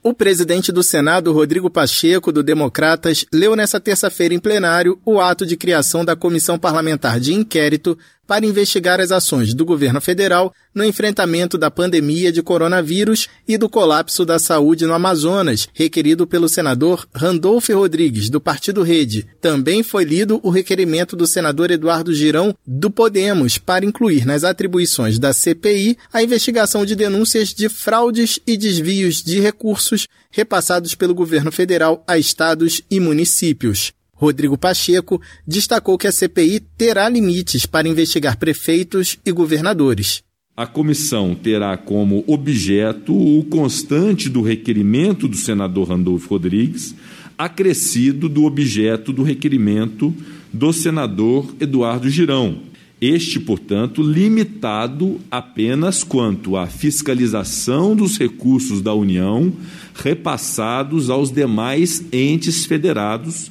O 0.02 0.14
presidente 0.14 0.72
do 0.72 0.82
Senado, 0.82 1.30
Rodrigo 1.30 1.68
Pacheco, 1.68 2.32
do 2.32 2.42
Democratas, 2.42 3.26
leu 3.30 3.54
nesta 3.54 3.78
terça-feira 3.78 4.32
em 4.32 4.38
plenário 4.38 4.98
o 5.04 5.20
ato 5.20 5.44
de 5.44 5.58
criação 5.58 6.06
da 6.06 6.16
Comissão 6.16 6.58
Parlamentar 6.58 7.20
de 7.20 7.34
Inquérito 7.34 7.98
para 8.30 8.46
investigar 8.46 9.00
as 9.00 9.10
ações 9.10 9.52
do 9.52 9.64
governo 9.64 10.00
federal 10.00 10.54
no 10.72 10.84
enfrentamento 10.84 11.58
da 11.58 11.68
pandemia 11.68 12.30
de 12.30 12.40
coronavírus 12.40 13.26
e 13.48 13.58
do 13.58 13.68
colapso 13.68 14.24
da 14.24 14.38
saúde 14.38 14.86
no 14.86 14.94
Amazonas, 14.94 15.66
requerido 15.74 16.28
pelo 16.28 16.48
senador 16.48 17.08
Randolfo 17.12 17.74
Rodrigues, 17.74 18.30
do 18.30 18.40
Partido 18.40 18.84
Rede. 18.84 19.26
Também 19.40 19.82
foi 19.82 20.04
lido 20.04 20.38
o 20.44 20.50
requerimento 20.50 21.16
do 21.16 21.26
senador 21.26 21.72
Eduardo 21.72 22.14
Girão, 22.14 22.54
do 22.64 22.88
Podemos, 22.88 23.58
para 23.58 23.84
incluir 23.84 24.24
nas 24.24 24.44
atribuições 24.44 25.18
da 25.18 25.32
CPI 25.32 25.98
a 26.12 26.22
investigação 26.22 26.86
de 26.86 26.94
denúncias 26.94 27.48
de 27.48 27.68
fraudes 27.68 28.38
e 28.46 28.56
desvios 28.56 29.24
de 29.24 29.40
recursos 29.40 30.06
repassados 30.30 30.94
pelo 30.94 31.16
governo 31.16 31.50
federal 31.50 32.04
a 32.06 32.16
estados 32.16 32.80
e 32.88 33.00
municípios. 33.00 33.92
Rodrigo 34.20 34.58
Pacheco 34.58 35.18
destacou 35.46 35.96
que 35.96 36.06
a 36.06 36.12
CPI 36.12 36.60
terá 36.76 37.08
limites 37.08 37.64
para 37.64 37.88
investigar 37.88 38.36
prefeitos 38.38 39.18
e 39.24 39.32
governadores. 39.32 40.22
A 40.54 40.66
comissão 40.66 41.34
terá 41.34 41.74
como 41.78 42.22
objeto 42.26 43.14
o 43.14 43.42
constante 43.44 44.28
do 44.28 44.42
requerimento 44.42 45.26
do 45.26 45.38
senador 45.38 45.88
Randolfo 45.88 46.28
Rodrigues, 46.28 46.94
acrescido 47.38 48.28
do 48.28 48.44
objeto 48.44 49.10
do 49.10 49.22
requerimento 49.22 50.14
do 50.52 50.70
senador 50.70 51.54
Eduardo 51.58 52.10
Girão. 52.10 52.58
Este, 53.00 53.40
portanto, 53.40 54.02
limitado 54.02 55.18
apenas 55.30 56.04
quanto 56.04 56.58
à 56.58 56.66
fiscalização 56.66 57.96
dos 57.96 58.18
recursos 58.18 58.82
da 58.82 58.92
União 58.92 59.50
repassados 59.94 61.08
aos 61.08 61.32
demais 61.32 62.04
entes 62.12 62.66
federados 62.66 63.50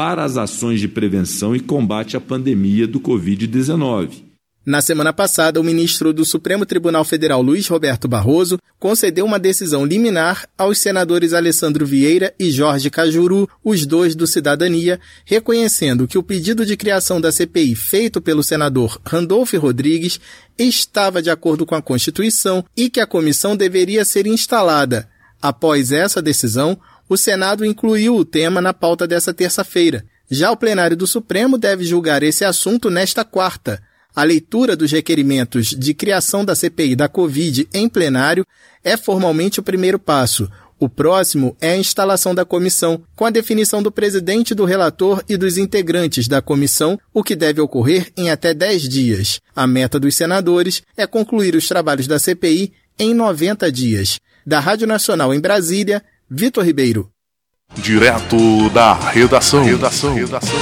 para 0.00 0.24
as 0.24 0.38
ações 0.38 0.80
de 0.80 0.88
prevenção 0.88 1.54
e 1.54 1.60
combate 1.60 2.16
à 2.16 2.20
pandemia 2.22 2.86
do 2.86 2.98
Covid-19. 2.98 4.22
Na 4.64 4.80
semana 4.80 5.12
passada, 5.12 5.60
o 5.60 5.62
ministro 5.62 6.14
do 6.14 6.24
Supremo 6.24 6.64
Tribunal 6.64 7.04
Federal, 7.04 7.42
Luiz 7.42 7.68
Roberto 7.68 8.08
Barroso, 8.08 8.58
concedeu 8.78 9.26
uma 9.26 9.38
decisão 9.38 9.84
liminar 9.84 10.48
aos 10.56 10.78
senadores 10.78 11.34
Alessandro 11.34 11.84
Vieira 11.84 12.32
e 12.40 12.50
Jorge 12.50 12.88
Cajuru, 12.88 13.46
os 13.62 13.84
dois 13.84 14.14
do 14.14 14.26
Cidadania, 14.26 14.98
reconhecendo 15.26 16.08
que 16.08 16.16
o 16.16 16.22
pedido 16.22 16.64
de 16.64 16.78
criação 16.78 17.20
da 17.20 17.30
CPI 17.30 17.74
feito 17.74 18.22
pelo 18.22 18.42
senador 18.42 18.98
Randolfo 19.04 19.58
Rodrigues 19.58 20.18
estava 20.58 21.20
de 21.20 21.28
acordo 21.28 21.66
com 21.66 21.74
a 21.74 21.82
Constituição 21.82 22.64
e 22.74 22.88
que 22.88 23.00
a 23.00 23.06
comissão 23.06 23.54
deveria 23.54 24.02
ser 24.06 24.26
instalada. 24.26 25.10
Após 25.42 25.92
essa 25.92 26.22
decisão, 26.22 26.78
o 27.10 27.16
Senado 27.16 27.64
incluiu 27.64 28.14
o 28.14 28.24
tema 28.24 28.60
na 28.60 28.72
pauta 28.72 29.04
dessa 29.04 29.34
terça-feira. 29.34 30.04
Já 30.30 30.52
o 30.52 30.56
plenário 30.56 30.96
do 30.96 31.08
Supremo 31.08 31.58
deve 31.58 31.82
julgar 31.82 32.22
esse 32.22 32.44
assunto 32.44 32.88
nesta 32.88 33.24
quarta. 33.24 33.82
A 34.14 34.22
leitura 34.22 34.76
dos 34.76 34.92
requerimentos 34.92 35.70
de 35.70 35.92
criação 35.92 36.44
da 36.44 36.54
CPI 36.54 36.94
da 36.94 37.08
Covid 37.08 37.68
em 37.74 37.88
plenário 37.88 38.46
é 38.84 38.96
formalmente 38.96 39.58
o 39.58 39.62
primeiro 39.62 39.98
passo. 39.98 40.48
O 40.78 40.88
próximo 40.88 41.56
é 41.60 41.72
a 41.72 41.76
instalação 41.76 42.32
da 42.32 42.44
comissão, 42.44 43.02
com 43.16 43.24
a 43.24 43.30
definição 43.30 43.82
do 43.82 43.90
presidente, 43.90 44.54
do 44.54 44.64
relator 44.64 45.20
e 45.28 45.36
dos 45.36 45.58
integrantes 45.58 46.28
da 46.28 46.40
comissão, 46.40 46.96
o 47.12 47.24
que 47.24 47.34
deve 47.34 47.60
ocorrer 47.60 48.12
em 48.16 48.30
até 48.30 48.54
10 48.54 48.88
dias. 48.88 49.40
A 49.54 49.66
meta 49.66 49.98
dos 49.98 50.14
senadores 50.14 50.80
é 50.96 51.08
concluir 51.08 51.56
os 51.56 51.66
trabalhos 51.66 52.06
da 52.06 52.20
CPI 52.20 52.72
em 52.96 53.12
90 53.12 53.70
dias. 53.72 54.20
Da 54.46 54.58
Rádio 54.58 54.86
Nacional 54.86 55.34
em 55.34 55.40
Brasília, 55.40 56.02
Vitor 56.32 56.64
Ribeiro. 56.64 57.10
Direto 57.74 58.70
da 58.70 58.94
redação. 58.94 59.64
Redação. 59.64 60.14
redação. 60.14 60.56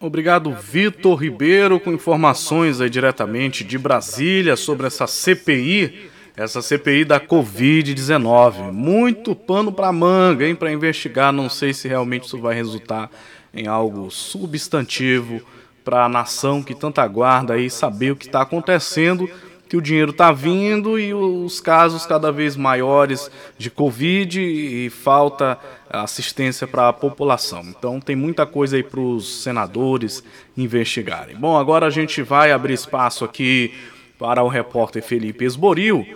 Obrigado, 0.00 0.54
Vitor 0.54 1.20
Ribeiro, 1.20 1.78
com 1.78 1.92
informações 1.92 2.80
aí 2.80 2.88
diretamente 2.88 3.62
de 3.62 3.76
Brasília 3.76 4.56
sobre 4.56 4.86
essa 4.86 5.06
CPI, 5.06 6.08
essa 6.34 6.62
CPI 6.62 7.04
da 7.04 7.20
Covid-19. 7.20 8.72
Muito 8.72 9.34
pano 9.34 9.70
para 9.70 9.92
manga, 9.92 10.48
hein, 10.48 10.54
para 10.54 10.72
investigar. 10.72 11.30
Não 11.30 11.50
sei 11.50 11.74
se 11.74 11.86
realmente 11.86 12.24
isso 12.24 12.38
vai 12.38 12.54
resultar 12.54 13.10
em 13.52 13.66
algo 13.66 14.10
substantivo 14.10 15.42
para 15.84 16.06
a 16.06 16.08
nação 16.08 16.62
que 16.62 16.74
tanto 16.74 17.02
aguarda 17.02 17.52
aí 17.52 17.68
saber 17.68 18.12
o 18.12 18.16
que 18.16 18.24
está 18.24 18.40
acontecendo 18.40 19.28
que 19.72 19.76
o 19.78 19.80
dinheiro 19.80 20.10
está 20.10 20.30
vindo 20.30 20.98
e 20.98 21.14
os 21.14 21.58
casos 21.58 22.04
cada 22.04 22.30
vez 22.30 22.58
maiores 22.58 23.30
de 23.56 23.70
Covid 23.70 24.38
e 24.38 24.90
falta 24.90 25.58
assistência 25.88 26.66
para 26.66 26.90
a 26.90 26.92
população. 26.92 27.62
Então 27.62 27.98
tem 27.98 28.14
muita 28.14 28.44
coisa 28.44 28.76
aí 28.76 28.82
para 28.82 29.00
os 29.00 29.42
senadores 29.42 30.22
investigarem. 30.58 31.36
Bom, 31.36 31.56
agora 31.56 31.86
a 31.86 31.90
gente 31.90 32.20
vai 32.20 32.52
abrir 32.52 32.74
espaço 32.74 33.24
aqui 33.24 33.72
para 34.18 34.42
o 34.42 34.48
repórter 34.48 35.02
Felipe 35.02 35.46
Esboril, 35.46 36.06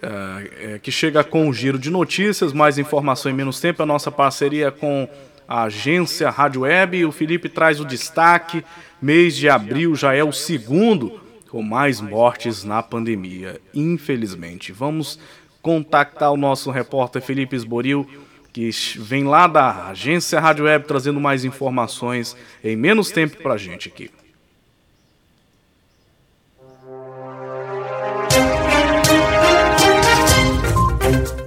é, 0.00 0.76
é, 0.76 0.78
que 0.78 0.90
chega 0.90 1.22
com 1.22 1.50
o 1.50 1.52
giro 1.52 1.78
de 1.78 1.90
notícias, 1.90 2.50
mais 2.50 2.78
informação 2.78 3.30
em 3.30 3.34
menos 3.34 3.60
tempo, 3.60 3.82
a 3.82 3.86
nossa 3.86 4.10
parceria 4.10 4.70
com 4.70 5.06
a 5.46 5.64
agência 5.64 6.30
Rádio 6.30 6.62
Web. 6.62 7.04
O 7.04 7.12
Felipe 7.12 7.50
traz 7.50 7.78
o 7.78 7.84
destaque. 7.84 8.64
Mês 9.02 9.36
de 9.36 9.50
abril 9.50 9.94
já 9.94 10.14
é 10.14 10.24
o 10.24 10.32
segundo 10.32 11.20
com 11.52 11.62
mais 11.62 12.00
mortes 12.00 12.64
na 12.64 12.82
pandemia, 12.82 13.60
infelizmente. 13.74 14.72
Vamos 14.72 15.18
contactar 15.60 16.32
o 16.32 16.36
nosso 16.36 16.70
repórter 16.70 17.20
Felipe 17.20 17.54
Esboril, 17.54 18.08
que 18.54 18.70
vem 18.98 19.24
lá 19.24 19.46
da 19.46 19.88
agência 19.88 20.40
Rádio 20.40 20.64
Web 20.64 20.86
trazendo 20.86 21.20
mais 21.20 21.44
informações 21.44 22.34
em 22.64 22.74
menos 22.74 23.10
tempo 23.10 23.36
para 23.42 23.52
a 23.52 23.58
gente 23.58 23.88
aqui. 23.88 24.10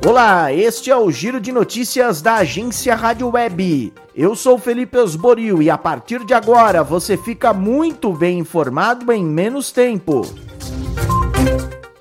Olá, 0.05 0.53
este 0.53 0.91
é 0.91 0.95
o 0.95 1.09
Giro 1.09 1.41
de 1.41 1.51
Notícias 1.51 2.21
da 2.21 2.35
agência 2.35 2.93
Rádio 2.93 3.27
Web. 3.27 3.91
Eu 4.13 4.35
sou 4.35 4.59
Felipe 4.59 4.99
Osborio 4.99 5.63
e 5.63 5.69
a 5.71 5.79
partir 5.79 6.23
de 6.23 6.31
agora 6.31 6.83
você 6.83 7.17
fica 7.17 7.51
muito 7.51 8.13
bem 8.13 8.37
informado 8.37 9.11
em 9.11 9.25
menos 9.25 9.71
tempo. 9.71 10.21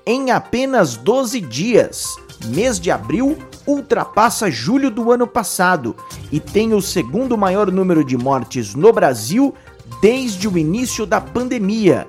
Em 0.05 0.29
apenas 0.29 0.95
12 0.95 1.41
dias, 1.41 2.15
mês 2.45 2.79
de 2.79 2.91
abril 2.91 3.39
ultrapassa 3.65 4.51
julho 4.51 4.91
do 4.91 5.11
ano 5.11 5.25
passado 5.25 5.95
e 6.31 6.39
tem 6.39 6.75
o 6.75 6.83
segundo 6.83 7.35
maior 7.35 7.71
número 7.71 8.03
de 8.03 8.15
mortes 8.15 8.75
no 8.75 8.93
Brasil 8.93 9.51
desde 9.99 10.47
o 10.47 10.59
início 10.59 11.07
da 11.07 11.19
pandemia 11.19 12.07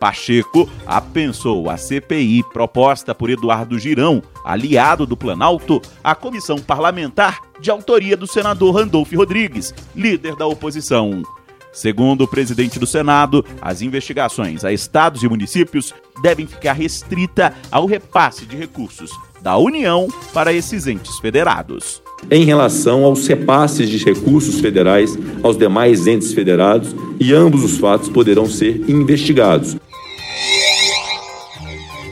Pacheco 0.00 0.66
apensou 0.86 1.68
a 1.68 1.76
CPI 1.76 2.42
proposta 2.54 3.14
por 3.14 3.28
Eduardo 3.28 3.78
Girão, 3.78 4.22
aliado 4.46 5.04
do 5.06 5.14
Planalto, 5.14 5.78
à 6.02 6.14
comissão 6.14 6.58
parlamentar 6.58 7.42
de 7.60 7.70
autoria 7.70 8.16
do 8.16 8.26
senador 8.26 8.74
Randolfo 8.76 9.14
Rodrigues, 9.14 9.74
líder 9.94 10.36
da 10.36 10.46
oposição. 10.46 11.22
Segundo 11.70 12.22
o 12.22 12.28
presidente 12.28 12.78
do 12.78 12.86
Senado, 12.86 13.44
as 13.60 13.82
investigações 13.82 14.64
a 14.64 14.72
estados 14.72 15.22
e 15.22 15.28
municípios 15.28 15.94
devem 16.22 16.46
ficar 16.46 16.72
restrita 16.72 17.54
ao 17.70 17.84
repasse 17.84 18.46
de 18.46 18.56
recursos 18.56 19.10
da 19.42 19.58
União 19.58 20.08
para 20.32 20.52
esses 20.52 20.86
entes 20.86 21.18
federados. 21.18 22.02
Em 22.30 22.44
relação 22.44 23.04
aos 23.04 23.26
repasses 23.26 23.88
de 23.88 23.98
recursos 23.98 24.60
federais 24.60 25.18
aos 25.42 25.58
demais 25.58 26.06
entes 26.06 26.32
federados, 26.32 26.94
e 27.18 27.32
ambos 27.34 27.64
os 27.64 27.78
fatos 27.78 28.08
poderão 28.08 28.46
ser 28.46 28.88
investigados. 28.88 29.76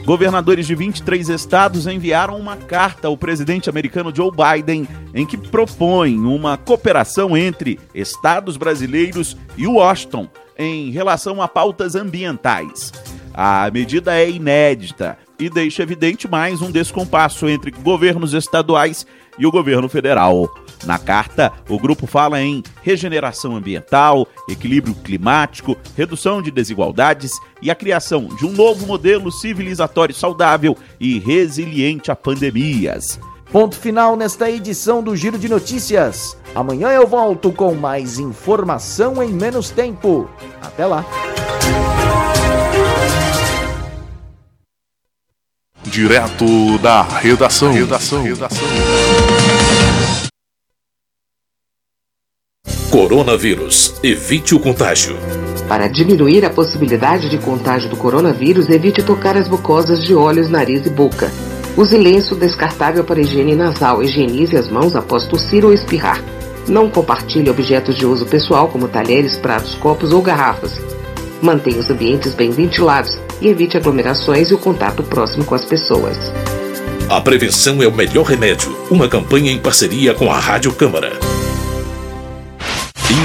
Governadores 0.05 0.65
de 0.65 0.75
23 0.75 1.29
estados 1.29 1.85
enviaram 1.87 2.37
uma 2.37 2.57
carta 2.57 3.07
ao 3.07 3.15
presidente 3.15 3.69
americano 3.69 4.13
Joe 4.13 4.31
Biden 4.31 4.87
em 5.13 5.25
que 5.25 5.37
propõem 5.37 6.19
uma 6.19 6.57
cooperação 6.57 7.37
entre 7.37 7.79
estados 7.93 8.57
brasileiros 8.57 9.37
e 9.55 9.67
Washington 9.67 10.27
em 10.57 10.91
relação 10.91 11.41
a 11.41 11.47
pautas 11.47 11.95
ambientais. 11.95 12.91
A 13.33 13.69
medida 13.71 14.15
é 14.15 14.29
inédita 14.29 15.17
e 15.41 15.49
deixa 15.49 15.81
evidente 15.81 16.27
mais 16.27 16.61
um 16.61 16.69
descompasso 16.69 17.49
entre 17.49 17.71
governos 17.71 18.35
estaduais 18.35 19.07
e 19.39 19.45
o 19.47 19.51
governo 19.51 19.89
federal. 19.89 20.47
Na 20.85 20.99
carta, 20.99 21.51
o 21.67 21.79
grupo 21.79 22.05
fala 22.05 22.39
em 22.39 22.61
regeneração 22.83 23.55
ambiental, 23.55 24.27
equilíbrio 24.47 24.93
climático, 24.93 25.75
redução 25.97 26.43
de 26.43 26.51
desigualdades 26.51 27.31
e 27.59 27.71
a 27.71 27.75
criação 27.75 28.25
de 28.25 28.45
um 28.45 28.51
novo 28.51 28.85
modelo 28.85 29.31
civilizatório 29.31 30.13
saudável 30.13 30.77
e 30.99 31.17
resiliente 31.17 32.11
a 32.11 32.15
pandemias. 32.15 33.19
Ponto 33.51 33.75
final 33.75 34.15
nesta 34.15 34.49
edição 34.49 35.03
do 35.03 35.15
Giro 35.15 35.39
de 35.39 35.49
Notícias. 35.49 36.37
Amanhã 36.53 36.89
eu 36.89 37.07
volto 37.07 37.51
com 37.51 37.73
mais 37.73 38.19
informação 38.19 39.21
em 39.23 39.29
menos 39.29 39.71
tempo. 39.71 40.29
Até 40.61 40.85
lá. 40.85 41.03
Direto 45.91 46.77
da 46.77 47.01
redação. 47.01 47.73
Redação. 47.73 48.23
redação. 48.23 48.65
Coronavírus. 52.89 53.95
Evite 54.01 54.55
o 54.55 54.59
contágio. 54.61 55.17
Para 55.67 55.89
diminuir 55.89 56.45
a 56.45 56.49
possibilidade 56.49 57.29
de 57.29 57.37
contágio 57.37 57.89
do 57.89 57.97
coronavírus, 57.97 58.69
evite 58.69 59.03
tocar 59.03 59.35
as 59.35 59.49
mucosas 59.49 60.01
de 60.01 60.15
olhos, 60.15 60.49
nariz 60.49 60.85
e 60.85 60.89
boca. 60.89 61.29
Use 61.75 61.97
lenço 61.97 62.35
descartável 62.35 63.03
para 63.03 63.19
higiene 63.19 63.53
nasal. 63.53 64.01
Higienize 64.01 64.55
as 64.55 64.69
mãos 64.69 64.95
após 64.95 65.25
tossir 65.25 65.65
ou 65.65 65.73
espirrar. 65.73 66.23
Não 66.69 66.89
compartilhe 66.89 67.49
objetos 67.49 67.97
de 67.97 68.05
uso 68.05 68.25
pessoal 68.25 68.69
como 68.69 68.87
talheres, 68.87 69.35
pratos, 69.35 69.75
copos 69.75 70.13
ou 70.13 70.21
garrafas. 70.21 70.71
Mantenha 71.41 71.79
os 71.79 71.89
ambientes 71.89 72.33
bem 72.33 72.49
ventilados 72.49 73.19
e 73.41 73.47
evite 73.47 73.75
aglomerações 73.75 74.51
e 74.51 74.53
o 74.53 74.57
contato 74.57 75.03
próximo 75.03 75.43
com 75.43 75.55
as 75.55 75.65
pessoas. 75.65 76.17
A 77.09 77.19
prevenção 77.19 77.83
é 77.83 77.87
o 77.87 77.93
melhor 77.93 78.25
remédio. 78.25 78.73
Uma 78.89 79.07
campanha 79.07 79.51
em 79.51 79.59
parceria 79.59 80.13
com 80.13 80.31
a 80.31 80.39
Rádio 80.39 80.71
Câmara. 80.71 81.11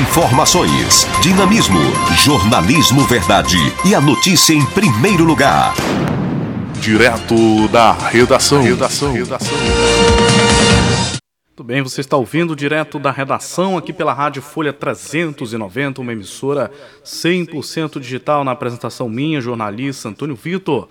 Informações, 0.01 1.07
dinamismo, 1.23 1.79
jornalismo 2.17 3.03
verdade 3.03 3.57
e 3.85 3.95
a 3.95 4.01
notícia 4.01 4.53
em 4.53 4.65
primeiro 4.67 5.23
lugar. 5.23 5.75
Direto 6.81 7.69
da 7.69 7.93
redação. 7.93 8.63
Redação. 8.63 9.13
redação. 9.13 10.26
Tudo 11.57 11.69
bem, 11.69 11.81
você 11.81 12.03
está 12.03 12.19
ouvindo 12.19 12.55
direto 12.55 12.99
da 12.99 13.11
redação 13.11 13.79
aqui 13.79 13.91
pela 13.91 14.13
Rádio 14.13 14.43
Folha 14.43 14.75
390, 14.75 16.03
uma 16.03 16.13
emissora 16.13 16.71
100% 17.03 17.99
digital 17.99 18.45
na 18.45 18.51
apresentação 18.51 19.09
minha, 19.09 19.41
jornalista 19.41 20.11
Antônio 20.11 20.37
Vitor. 20.37 20.87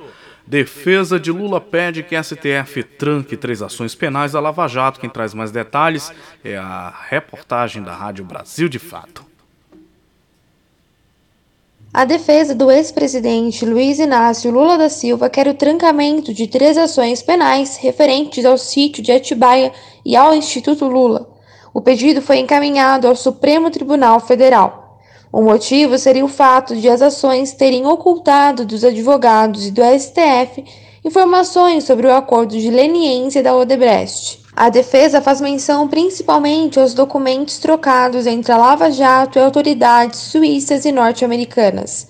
Defesa 0.47 1.19
de 1.19 1.31
Lula 1.31 1.61
pede 1.61 2.01
que 2.01 2.15
STF 2.21 2.81
tranque 2.81 3.37
três 3.37 3.61
ações 3.61 3.93
penais 3.93 4.31
da 4.31 4.39
Lava 4.39 4.67
Jato. 4.67 4.99
Quem 4.99 5.07
traz 5.07 5.35
mais 5.35 5.51
detalhes 5.51 6.11
é 6.43 6.57
a 6.57 6.91
reportagem 7.09 7.83
da 7.83 7.93
Rádio 7.93 8.25
Brasil 8.25 8.67
de 8.67 8.79
Fato. 8.79 9.34
A 11.97 12.03
defesa 12.03 12.53
do 12.53 12.69
ex-presidente 12.69 13.65
Luiz 13.65 13.99
Inácio 13.99 14.51
Lula 14.51 14.77
da 14.77 14.89
Silva 14.89 15.29
quer 15.29 15.47
o 15.47 15.53
trancamento 15.53 16.33
de 16.33 16.45
três 16.45 16.77
ações 16.77 17.21
penais 17.21 17.77
referentes 17.77 18.43
ao 18.43 18.57
sítio 18.57 19.01
de 19.01 19.13
Atibaia 19.13 19.71
e 20.03 20.13
ao 20.13 20.35
Instituto 20.35 20.89
Lula. 20.89 21.29
O 21.73 21.79
pedido 21.79 22.21
foi 22.21 22.39
encaminhado 22.39 23.07
ao 23.07 23.15
Supremo 23.15 23.71
Tribunal 23.71 24.19
Federal. 24.19 24.99
O 25.31 25.41
motivo 25.41 25.97
seria 25.97 26.25
o 26.25 26.27
fato 26.27 26.75
de 26.75 26.89
as 26.89 27.01
ações 27.01 27.53
terem 27.53 27.85
ocultado 27.85 28.65
dos 28.65 28.83
advogados 28.83 29.65
e 29.65 29.71
do 29.71 29.81
STF 29.81 30.65
informações 31.01 31.85
sobre 31.85 32.07
o 32.07 32.13
acordo 32.13 32.59
de 32.59 32.69
leniência 32.69 33.41
da 33.41 33.55
Odebrecht. 33.55 34.44
A 34.57 34.69
defesa 34.69 35.21
faz 35.21 35.41
menção 35.41 35.85
principalmente 35.85 36.79
aos 36.79 36.93
documentos 36.93 37.57
trocados 37.57 38.25
entre 38.25 38.53
a 38.53 38.57
Lava 38.57 38.89
Jato 38.89 39.37
e 39.37 39.41
autoridades 39.41 40.17
suíças 40.17 40.85
e 40.85 40.93
norte-americanas. 40.93 42.07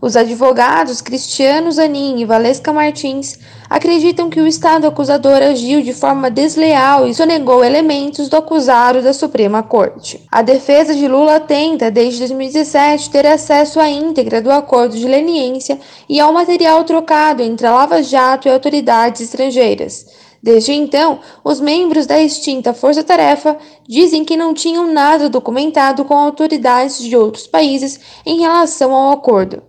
Os 0.00 0.16
advogados 0.16 1.00
Cristiano 1.00 1.70
Zanin 1.70 2.18
e 2.18 2.24
Valesca 2.24 2.72
Martins 2.72 3.38
acreditam 3.70 4.28
que 4.28 4.40
o 4.40 4.48
Estado 4.48 4.86
acusador 4.88 5.40
agiu 5.40 5.80
de 5.80 5.94
forma 5.94 6.28
desleal 6.28 7.06
e 7.06 7.14
sonegou 7.14 7.64
elementos 7.64 8.28
do 8.28 8.36
acusado 8.36 9.00
da 9.00 9.12
Suprema 9.12 9.62
Corte. 9.62 10.26
A 10.30 10.42
defesa 10.42 10.92
de 10.92 11.06
Lula 11.06 11.38
tenta, 11.38 11.88
desde 11.88 12.18
2017, 12.18 13.10
ter 13.10 13.26
acesso 13.28 13.78
à 13.78 13.88
íntegra 13.88 14.42
do 14.42 14.50
acordo 14.50 14.96
de 14.96 15.06
leniência 15.06 15.78
e 16.08 16.18
ao 16.18 16.32
material 16.32 16.82
trocado 16.82 17.44
entre 17.44 17.64
a 17.64 17.72
Lava 17.72 18.02
Jato 18.02 18.48
e 18.48 18.50
autoridades 18.50 19.20
estrangeiras. 19.20 20.25
Desde 20.42 20.72
então, 20.72 21.20
os 21.42 21.60
membros 21.60 22.06
da 22.06 22.20
extinta 22.20 22.74
Força 22.74 23.02
Tarefa 23.02 23.56
dizem 23.88 24.24
que 24.24 24.36
não 24.36 24.54
tinham 24.54 24.92
nada 24.92 25.28
documentado 25.28 26.04
com 26.04 26.14
autoridades 26.14 26.98
de 26.98 27.16
outros 27.16 27.46
países 27.46 28.00
em 28.24 28.40
relação 28.40 28.94
ao 28.94 29.12
acordo. 29.12 29.62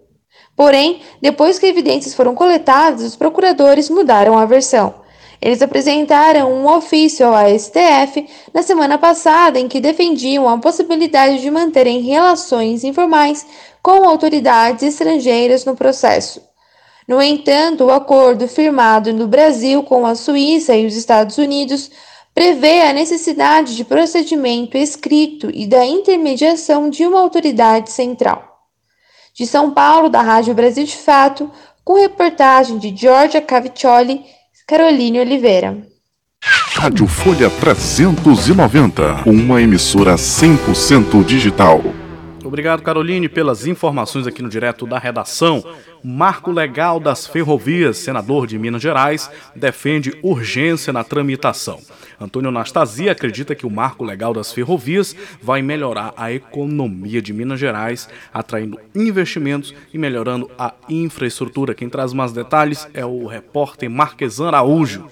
Porém, 0.55 1.01
depois 1.21 1.59
que 1.59 1.67
evidências 1.67 2.13
foram 2.13 2.33
coletadas, 2.33 3.03
os 3.03 3.15
procuradores 3.15 3.89
mudaram 3.89 4.37
a 4.37 4.45
versão. 4.45 4.95
Eles 5.39 5.61
apresentaram 5.61 6.51
um 6.51 6.67
ofício 6.67 7.27
ao 7.27 7.47
STF 7.57 8.27
na 8.51 8.63
semana 8.63 8.97
passada 8.97 9.59
em 9.59 9.67
que 9.67 9.79
defendiam 9.79 10.49
a 10.49 10.57
possibilidade 10.57 11.41
de 11.41 11.51
manterem 11.51 12.01
relações 12.01 12.83
informais 12.83 13.45
com 13.83 14.03
autoridades 14.09 14.81
estrangeiras 14.81 15.63
no 15.63 15.75
processo. 15.75 16.46
No 17.07 17.21
entanto, 17.21 17.85
o 17.85 17.91
acordo 17.91 18.47
firmado 18.47 19.13
no 19.13 19.27
Brasil 19.27 19.81
com 19.83 20.05
a 20.05 20.13
Suíça 20.13 20.75
e 20.75 20.85
os 20.85 20.95
Estados 20.95 21.37
Unidos 21.37 21.89
prevê 22.35 22.81
a 22.81 22.93
necessidade 22.93 23.75
de 23.75 23.85
procedimento 23.85 24.77
escrito 24.77 25.49
e 25.53 25.65
da 25.65 25.85
intermediação 25.85 26.89
de 26.89 27.05
uma 27.05 27.19
autoridade 27.19 27.91
central. 27.91 28.43
De 29.33 29.47
São 29.47 29.71
Paulo, 29.71 30.09
da 30.09 30.21
Rádio 30.21 30.53
Brasil 30.53 30.83
de 30.83 30.97
Fato, 30.97 31.49
com 31.83 31.93
reportagem 31.93 32.77
de 32.77 32.95
Giorgia 32.95 33.41
Caviccioli, 33.41 34.25
Caroline 34.67 35.21
Oliveira. 35.21 35.87
Rádio 36.75 37.07
Folha 37.07 37.49
390, 37.49 39.23
uma 39.25 39.61
emissora 39.61 40.15
100% 40.15 41.23
digital. 41.23 41.81
Obrigado, 42.47 42.81
Caroline, 42.81 43.27
pelas 43.27 43.67
informações 43.67 44.25
aqui 44.25 44.41
no 44.41 44.47
Direto 44.47 44.87
da 44.87 44.97
Redação. 44.97 45.61
Marco 46.01 46.49
Legal 46.49 46.97
das 46.97 47.27
Ferrovias, 47.27 47.97
senador 47.97 48.47
de 48.47 48.57
Minas 48.57 48.81
Gerais, 48.81 49.29
defende 49.53 50.17
urgência 50.23 50.93
na 50.93 51.03
tramitação. 51.03 51.81
Antônio 52.17 52.47
Anastasia 52.47 53.11
acredita 53.11 53.53
que 53.53 53.67
o 53.67 53.69
Marco 53.69 54.05
Legal 54.05 54.33
das 54.33 54.53
Ferrovias 54.53 55.13
vai 55.41 55.61
melhorar 55.61 56.13
a 56.15 56.31
economia 56.31 57.21
de 57.21 57.33
Minas 57.33 57.59
Gerais, 57.59 58.07
atraindo 58.33 58.79
investimentos 58.95 59.75
e 59.93 59.97
melhorando 59.97 60.49
a 60.57 60.73
infraestrutura. 60.87 61.75
Quem 61.75 61.89
traz 61.89 62.13
mais 62.13 62.31
detalhes 62.31 62.87
é 62.93 63.05
o 63.05 63.27
repórter 63.27 63.89
Marquesan 63.89 64.47
Araújo. 64.47 65.05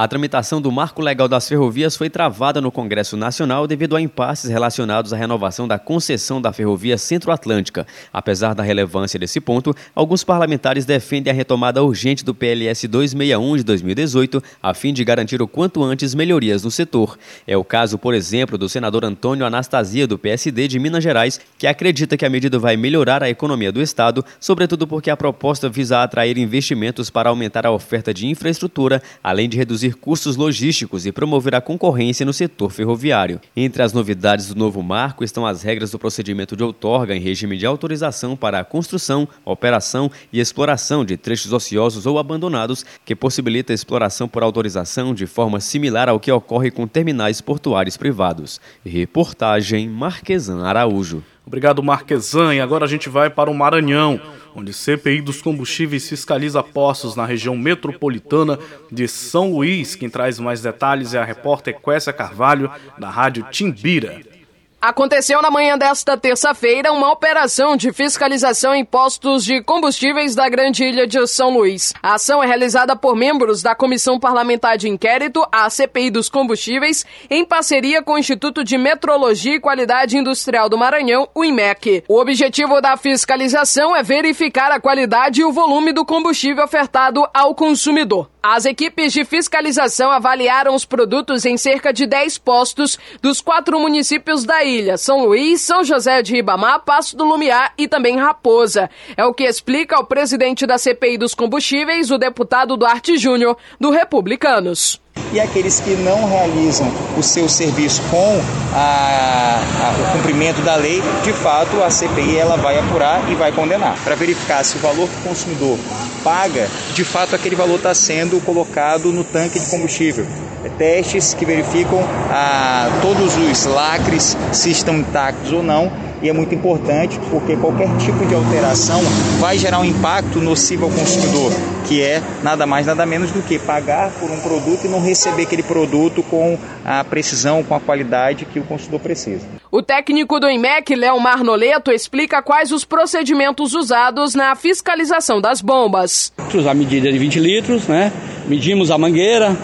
A 0.00 0.08
tramitação 0.08 0.62
do 0.62 0.72
Marco 0.72 1.02
Legal 1.02 1.28
das 1.28 1.46
Ferrovias 1.46 1.94
foi 1.94 2.08
travada 2.08 2.58
no 2.58 2.72
Congresso 2.72 3.18
Nacional 3.18 3.66
devido 3.66 3.94
a 3.94 4.00
impasses 4.00 4.48
relacionados 4.48 5.12
à 5.12 5.16
renovação 5.18 5.68
da 5.68 5.78
concessão 5.78 6.40
da 6.40 6.54
Ferrovia 6.54 6.96
Centro-Atlântica. 6.96 7.86
Apesar 8.10 8.54
da 8.54 8.62
relevância 8.62 9.20
desse 9.20 9.42
ponto, 9.42 9.76
alguns 9.94 10.24
parlamentares 10.24 10.86
defendem 10.86 11.30
a 11.30 11.36
retomada 11.36 11.82
urgente 11.82 12.24
do 12.24 12.34
PLS 12.34 12.88
261 12.88 13.58
de 13.58 13.62
2018, 13.62 14.42
a 14.62 14.72
fim 14.72 14.94
de 14.94 15.04
garantir 15.04 15.42
o 15.42 15.46
quanto 15.46 15.84
antes 15.84 16.14
melhorias 16.14 16.64
no 16.64 16.70
setor. 16.70 17.18
É 17.46 17.54
o 17.54 17.62
caso, 17.62 17.98
por 17.98 18.14
exemplo, 18.14 18.56
do 18.56 18.70
senador 18.70 19.04
Antônio 19.04 19.44
Anastasia, 19.44 20.06
do 20.06 20.18
PSD 20.18 20.66
de 20.66 20.78
Minas 20.78 21.04
Gerais, 21.04 21.38
que 21.58 21.66
acredita 21.66 22.16
que 22.16 22.24
a 22.24 22.30
medida 22.30 22.58
vai 22.58 22.74
melhorar 22.74 23.22
a 23.22 23.28
economia 23.28 23.70
do 23.70 23.82
Estado, 23.82 24.24
sobretudo 24.40 24.86
porque 24.86 25.10
a 25.10 25.16
proposta 25.16 25.68
visa 25.68 26.02
atrair 26.02 26.38
investimentos 26.38 27.10
para 27.10 27.28
aumentar 27.28 27.66
a 27.66 27.70
oferta 27.70 28.14
de 28.14 28.26
infraestrutura, 28.26 29.02
além 29.22 29.46
de 29.46 29.58
reduzir 29.58 29.89
reduzir 29.90 29.94
custos 29.96 30.36
logísticos 30.36 31.06
e 31.06 31.12
promover 31.12 31.54
a 31.54 31.60
concorrência 31.60 32.24
no 32.24 32.32
setor 32.32 32.70
ferroviário. 32.70 33.40
Entre 33.56 33.82
as 33.82 33.92
novidades 33.92 34.48
do 34.48 34.54
novo 34.54 34.82
marco 34.82 35.24
estão 35.24 35.46
as 35.46 35.62
regras 35.62 35.90
do 35.90 35.98
procedimento 35.98 36.56
de 36.56 36.62
outorga 36.62 37.14
em 37.14 37.20
regime 37.20 37.56
de 37.56 37.66
autorização 37.66 38.36
para 38.36 38.60
a 38.60 38.64
construção, 38.64 39.28
operação 39.44 40.10
e 40.32 40.40
exploração 40.40 41.04
de 41.04 41.16
trechos 41.16 41.52
ociosos 41.52 42.06
ou 42.06 42.18
abandonados, 42.18 42.84
que 43.04 43.16
possibilita 43.16 43.72
a 43.72 43.74
exploração 43.74 44.28
por 44.28 44.42
autorização 44.42 45.14
de 45.14 45.26
forma 45.26 45.60
similar 45.60 46.08
ao 46.08 46.20
que 46.20 46.30
ocorre 46.30 46.70
com 46.70 46.86
terminais 46.86 47.40
portuários 47.40 47.96
privados. 47.96 48.60
Reportagem 48.84 49.88
Marquesan 49.88 50.62
Araújo. 50.64 51.22
Obrigado, 51.46 51.82
Marquesan. 51.82 52.54
E 52.54 52.60
agora 52.60 52.84
a 52.84 52.88
gente 52.88 53.08
vai 53.08 53.28
para 53.28 53.50
o 53.50 53.54
Maranhão, 53.54 54.20
onde 54.54 54.72
CPI 54.72 55.20
dos 55.20 55.40
combustíveis 55.40 56.08
fiscaliza 56.08 56.62
postos 56.62 57.14
na 57.14 57.24
região 57.24 57.56
metropolitana 57.56 58.58
de 58.90 59.06
São 59.06 59.52
Luís. 59.52 59.94
Quem 59.94 60.10
traz 60.10 60.38
mais 60.38 60.60
detalhes 60.60 61.14
é 61.14 61.18
a 61.18 61.24
repórter 61.24 61.80
Quécia 61.80 62.12
Carvalho, 62.12 62.70
da 62.98 63.10
Rádio 63.10 63.46
Timbira. 63.50 64.39
Aconteceu 64.80 65.42
na 65.42 65.50
manhã 65.50 65.76
desta 65.76 66.16
terça-feira 66.16 66.90
uma 66.90 67.12
operação 67.12 67.76
de 67.76 67.92
fiscalização 67.92 68.74
em 68.74 68.82
postos 68.82 69.44
de 69.44 69.62
combustíveis 69.62 70.34
da 70.34 70.48
Grande 70.48 70.82
Ilha 70.84 71.06
de 71.06 71.26
São 71.26 71.50
Luís. 71.50 71.92
A 72.02 72.14
ação 72.14 72.42
é 72.42 72.46
realizada 72.46 72.96
por 72.96 73.14
membros 73.14 73.62
da 73.62 73.74
Comissão 73.74 74.18
Parlamentar 74.18 74.78
de 74.78 74.88
Inquérito, 74.88 75.46
a 75.52 75.68
CPI 75.68 76.10
dos 76.10 76.30
Combustíveis, 76.30 77.04
em 77.28 77.44
parceria 77.44 78.02
com 78.02 78.14
o 78.14 78.18
Instituto 78.18 78.64
de 78.64 78.78
Metrologia 78.78 79.56
e 79.56 79.60
Qualidade 79.60 80.16
Industrial 80.16 80.66
do 80.66 80.78
Maranhão, 80.78 81.28
o 81.34 81.44
IMEC. 81.44 82.02
O 82.08 82.18
objetivo 82.18 82.80
da 82.80 82.96
fiscalização 82.96 83.94
é 83.94 84.02
verificar 84.02 84.72
a 84.72 84.80
qualidade 84.80 85.42
e 85.42 85.44
o 85.44 85.52
volume 85.52 85.92
do 85.92 86.06
combustível 86.06 86.64
ofertado 86.64 87.28
ao 87.34 87.54
consumidor. 87.54 88.30
As 88.42 88.64
equipes 88.64 89.12
de 89.12 89.22
fiscalização 89.22 90.10
avaliaram 90.10 90.74
os 90.74 90.86
produtos 90.86 91.44
em 91.44 91.58
cerca 91.58 91.92
de 91.92 92.06
10 92.06 92.38
postos 92.38 92.98
dos 93.20 93.42
quatro 93.42 93.78
municípios 93.78 94.44
da 94.44 94.64
ilha: 94.64 94.96
São 94.96 95.26
Luís, 95.26 95.60
São 95.60 95.84
José 95.84 96.22
de 96.22 96.32
Ribamar, 96.32 96.80
Passo 96.80 97.16
do 97.16 97.24
Lumiar 97.24 97.74
e 97.76 97.86
também 97.86 98.16
Raposa. 98.16 98.88
É 99.14 99.24
o 99.26 99.34
que 99.34 99.44
explica 99.44 100.00
o 100.00 100.06
presidente 100.06 100.66
da 100.66 100.78
CPI 100.78 101.18
dos 101.18 101.34
combustíveis, 101.34 102.10
o 102.10 102.16
deputado 102.16 102.78
Duarte 102.78 103.18
Júnior, 103.18 103.58
do 103.78 103.90
Republicanos 103.90 105.00
e 105.32 105.40
aqueles 105.40 105.80
que 105.80 105.90
não 105.90 106.28
realizam 106.28 106.90
o 107.16 107.22
seu 107.22 107.48
serviço 107.48 108.02
com 108.10 108.40
a, 108.74 109.60
a, 109.60 110.00
o 110.00 110.12
cumprimento 110.16 110.60
da 110.62 110.76
lei, 110.76 111.02
de 111.22 111.32
fato 111.32 111.82
a 111.82 111.90
CPI 111.90 112.36
ela 112.36 112.56
vai 112.56 112.78
apurar 112.78 113.22
e 113.30 113.34
vai 113.34 113.52
condenar 113.52 113.96
para 114.02 114.14
verificar 114.14 114.64
se 114.64 114.76
o 114.76 114.80
valor 114.80 115.08
que 115.08 115.16
o 115.20 115.28
consumidor 115.28 115.78
paga, 116.22 116.68
de 116.94 117.04
fato 117.04 117.34
aquele 117.34 117.56
valor 117.56 117.76
está 117.76 117.94
sendo 117.94 118.40
colocado 118.44 119.12
no 119.12 119.24
tanque 119.24 119.58
de 119.58 119.66
combustível. 119.66 120.26
É 120.64 120.68
testes 120.68 121.32
que 121.32 121.46
verificam 121.46 122.00
a, 122.30 122.90
todos 123.00 123.36
os 123.36 123.64
lacres 123.64 124.36
se 124.52 124.70
estão 124.70 124.96
intactos 124.96 125.52
ou 125.52 125.62
não 125.62 126.09
e 126.22 126.28
é 126.28 126.32
muito 126.32 126.54
importante 126.54 127.18
porque 127.30 127.56
qualquer 127.56 127.88
tipo 127.98 128.24
de 128.26 128.34
alteração 128.34 129.00
vai 129.38 129.56
gerar 129.56 129.80
um 129.80 129.84
impacto 129.84 130.38
nocivo 130.38 130.84
ao 130.84 130.90
consumidor, 130.90 131.52
que 131.86 132.02
é 132.02 132.22
nada 132.42 132.66
mais 132.66 132.86
nada 132.86 133.06
menos 133.06 133.30
do 133.30 133.42
que 133.42 133.58
pagar 133.58 134.10
por 134.20 134.30
um 134.30 134.38
produto 134.40 134.84
e 134.84 134.88
não 134.88 135.00
receber 135.00 135.42
aquele 135.42 135.62
produto 135.62 136.22
com 136.22 136.58
a 136.84 137.02
precisão, 137.04 137.62
com 137.62 137.74
a 137.74 137.80
qualidade 137.80 138.44
que 138.44 138.58
o 138.58 138.64
consumidor 138.64 139.00
precisa. 139.00 139.46
O 139.70 139.82
técnico 139.82 140.38
do 140.38 140.50
IMEC, 140.50 140.94
Leomar 140.94 141.42
Noleto, 141.42 141.90
explica 141.90 142.42
quais 142.42 142.72
os 142.72 142.84
procedimentos 142.84 143.72
usados 143.72 144.34
na 144.34 144.54
fiscalização 144.54 145.40
das 145.40 145.62
bombas. 145.62 146.32
A 146.68 146.74
medida 146.74 147.10
de 147.10 147.18
20 147.18 147.38
litros, 147.38 147.86
né? 147.86 148.12
Medimos 148.46 148.90
a 148.90 148.98
mangueira, 148.98 149.56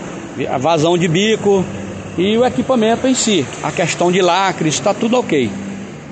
a 0.49 0.59
vazão 0.59 0.97
de 0.97 1.09
bico 1.09 1.65
e 2.17 2.39
o 2.39 2.45
equipamento 2.47 3.07
em 3.07 3.15
si. 3.15 3.45
A 3.63 3.73
questão 3.73 4.11
de 4.13 4.23
lacres, 4.23 4.75
está 4.75 4.95
tudo 4.95 5.19
ok 5.19 5.66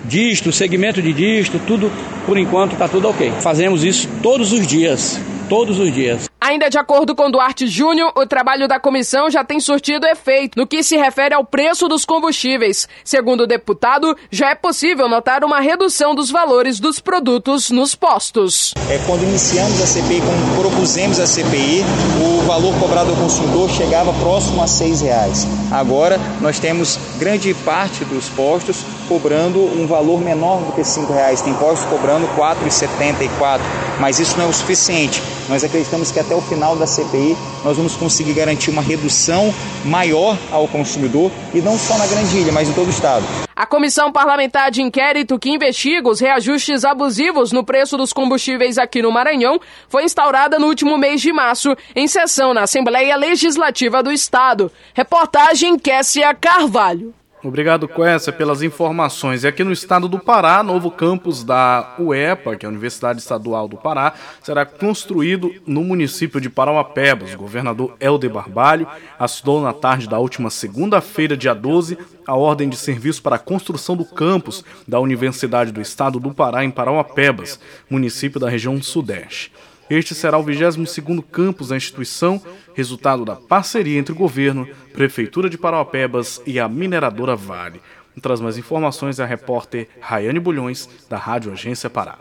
disto, 0.04 0.52
segmento 0.52 1.00
de 1.00 1.12
disto, 1.12 1.60
tudo, 1.66 1.90
por 2.26 2.38
enquanto 2.38 2.72
está 2.72 2.88
tudo 2.88 3.08
ok. 3.08 3.32
Fazemos 3.40 3.84
isso 3.84 4.08
todos 4.22 4.52
os 4.52 4.66
dias, 4.66 5.20
todos 5.48 5.78
os 5.78 5.92
dias. 5.92 6.28
Ainda 6.44 6.68
de 6.68 6.76
acordo 6.76 7.14
com 7.14 7.30
Duarte 7.30 7.66
Júnior, 7.66 8.12
o 8.14 8.26
trabalho 8.26 8.68
da 8.68 8.78
comissão 8.78 9.30
já 9.30 9.42
tem 9.42 9.58
surtido 9.58 10.06
efeito 10.06 10.58
no 10.58 10.66
que 10.66 10.82
se 10.82 10.94
refere 10.94 11.34
ao 11.34 11.42
preço 11.42 11.88
dos 11.88 12.04
combustíveis. 12.04 12.86
Segundo 13.02 13.44
o 13.44 13.46
deputado, 13.46 14.14
já 14.30 14.50
é 14.50 14.54
possível 14.54 15.08
notar 15.08 15.42
uma 15.42 15.58
redução 15.58 16.14
dos 16.14 16.30
valores 16.30 16.78
dos 16.78 17.00
produtos 17.00 17.70
nos 17.70 17.94
postos. 17.94 18.74
É, 18.90 18.98
quando 19.06 19.22
iniciamos 19.22 19.80
a 19.80 19.86
CPI, 19.86 20.20
quando 20.20 20.60
propusemos 20.60 21.18
a 21.18 21.26
CPI, 21.26 21.82
o 22.22 22.42
valor 22.42 22.78
cobrado 22.78 23.08
ao 23.08 23.16
consumidor 23.16 23.70
chegava 23.70 24.12
próximo 24.12 24.62
a 24.62 24.66
seis 24.66 25.00
reais. 25.00 25.46
Agora 25.72 26.20
nós 26.42 26.58
temos 26.58 26.98
grande 27.18 27.54
parte 27.54 28.04
dos 28.04 28.28
postos 28.28 28.84
cobrando 29.08 29.60
um 29.60 29.86
valor 29.86 30.20
menor 30.20 30.58
do 30.58 30.72
que 30.72 30.84
cinco 30.84 31.12
reais. 31.12 31.40
Tem 31.40 31.54
postos 31.54 31.88
cobrando 31.88 32.26
R$ 32.26 32.32
4,74, 32.34 33.60
mas 33.98 34.20
isso 34.20 34.36
não 34.36 34.44
é 34.44 34.48
o 34.48 34.52
suficiente. 34.52 35.22
Nós 35.48 35.62
acreditamos 35.62 36.10
que 36.10 36.18
até 36.20 36.34
até 36.34 36.36
o 36.36 36.40
final 36.40 36.76
da 36.76 36.86
CPI 36.86 37.36
nós 37.64 37.76
vamos 37.76 37.96
conseguir 37.96 38.32
garantir 38.32 38.70
uma 38.70 38.82
redução 38.82 39.54
maior 39.84 40.36
ao 40.50 40.66
consumidor 40.66 41.30
e 41.54 41.60
não 41.60 41.78
só 41.78 41.96
na 41.96 42.06
Grande 42.06 42.36
Ilha, 42.36 42.52
mas 42.52 42.68
em 42.68 42.72
todo 42.72 42.88
o 42.88 42.90
estado. 42.90 43.24
A 43.54 43.64
comissão 43.64 44.10
parlamentar 44.10 44.70
de 44.70 44.82
inquérito 44.82 45.38
que 45.38 45.50
investiga 45.50 46.08
os 46.08 46.20
reajustes 46.20 46.84
abusivos 46.84 47.52
no 47.52 47.64
preço 47.64 47.96
dos 47.96 48.12
combustíveis 48.12 48.78
aqui 48.78 49.00
no 49.00 49.12
Maranhão 49.12 49.60
foi 49.88 50.04
instaurada 50.04 50.58
no 50.58 50.66
último 50.66 50.98
mês 50.98 51.20
de 51.20 51.32
março, 51.32 51.76
em 51.94 52.08
sessão 52.08 52.52
na 52.52 52.62
Assembleia 52.62 53.16
Legislativa 53.16 54.02
do 54.02 54.10
Estado. 54.10 54.72
Reportagem 54.92 55.78
Kessia 55.78 56.34
Carvalho. 56.34 57.14
Obrigado, 57.44 57.86
Quessa, 57.86 58.32
pelas 58.32 58.62
informações. 58.62 59.44
E 59.44 59.46
aqui 59.46 59.62
no 59.62 59.70
estado 59.70 60.08
do 60.08 60.18
Pará, 60.18 60.62
novo 60.62 60.90
campus 60.90 61.44
da 61.44 61.94
UEPA, 61.98 62.56
que 62.56 62.64
é 62.64 62.66
a 62.66 62.70
Universidade 62.70 63.20
Estadual 63.20 63.68
do 63.68 63.76
Pará, 63.76 64.14
será 64.42 64.64
construído 64.64 65.52
no 65.66 65.84
município 65.84 66.40
de 66.40 66.48
Parauapebas. 66.48 67.34
O 67.34 67.36
governador 67.38 67.96
Helder 68.00 68.30
Barbalho 68.30 68.88
assinou 69.18 69.60
na 69.60 69.74
tarde 69.74 70.08
da 70.08 70.18
última 70.18 70.48
segunda-feira, 70.48 71.36
dia 71.36 71.54
12, 71.54 71.98
a 72.26 72.34
ordem 72.34 72.66
de 72.66 72.78
serviço 72.78 73.22
para 73.22 73.36
a 73.36 73.38
construção 73.38 73.94
do 73.94 74.06
campus 74.06 74.64
da 74.88 74.98
Universidade 74.98 75.70
do 75.70 75.82
Estado 75.82 76.18
do 76.18 76.32
Pará 76.32 76.64
em 76.64 76.70
Parauapebas, 76.70 77.60
município 77.90 78.40
da 78.40 78.48
região 78.48 78.80
sudeste. 78.80 79.52
Este 79.88 80.14
será 80.14 80.38
o 80.38 80.44
22º 80.44 81.22
campus 81.30 81.68
da 81.68 81.76
instituição, 81.76 82.40
resultado 82.74 83.24
da 83.24 83.36
parceria 83.36 83.98
entre 83.98 84.12
o 84.12 84.16
governo, 84.16 84.66
Prefeitura 84.92 85.50
de 85.50 85.58
Parauapebas 85.58 86.40
e 86.46 86.58
a 86.58 86.68
mineradora 86.68 87.36
Vale. 87.36 87.80
Traz 88.22 88.40
mais 88.40 88.56
informações 88.56 89.20
a 89.20 89.26
repórter 89.26 89.88
Rayane 90.00 90.40
Bulhões, 90.40 90.88
da 91.08 91.18
Rádio 91.18 91.52
Agência 91.52 91.90
Pará. 91.90 92.16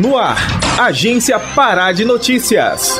No 0.00 0.16
ar, 0.16 0.36
Agência 0.80 1.38
Pará 1.38 1.92
de 1.92 2.04
Notícias. 2.04 2.98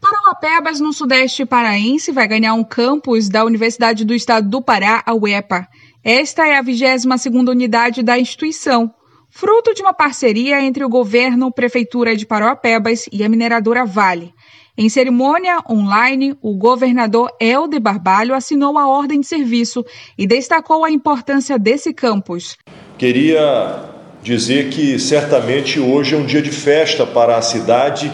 Parauapebas, 0.00 0.80
no 0.80 0.92
sudeste 0.92 1.44
paraense, 1.44 2.10
vai 2.10 2.26
ganhar 2.26 2.54
um 2.54 2.64
campus 2.64 3.28
da 3.28 3.44
Universidade 3.44 4.04
do 4.04 4.14
Estado 4.14 4.48
do 4.48 4.62
Pará, 4.62 5.02
a 5.06 5.14
UEPA. 5.14 5.68
Esta 6.02 6.46
é 6.46 6.56
a 6.56 6.64
22ª 6.64 7.50
unidade 7.50 8.02
da 8.02 8.18
instituição, 8.18 8.92
fruto 9.30 9.72
de 9.72 9.80
uma 9.80 9.94
parceria 9.94 10.60
entre 10.60 10.84
o 10.84 10.88
governo, 10.88 11.52
Prefeitura 11.52 12.16
de 12.16 12.26
Paropebas 12.26 13.06
e 13.12 13.24
a 13.24 13.28
mineradora 13.28 13.86
Vale. 13.86 14.34
Em 14.76 14.88
cerimônia 14.88 15.62
online, 15.68 16.34
o 16.40 16.56
governador 16.56 17.30
Helder 17.40 17.80
Barbalho 17.80 18.34
assinou 18.34 18.78
a 18.78 18.88
ordem 18.88 19.20
de 19.20 19.26
serviço 19.26 19.84
e 20.16 20.26
destacou 20.26 20.84
a 20.84 20.90
importância 20.90 21.58
desse 21.58 21.92
campus. 21.92 22.56
Queria 22.96 23.90
dizer 24.22 24.70
que 24.70 24.98
certamente 24.98 25.78
hoje 25.78 26.14
é 26.14 26.18
um 26.18 26.24
dia 26.24 26.42
de 26.42 26.50
festa 26.50 27.06
para 27.06 27.36
a 27.36 27.42
cidade 27.42 28.10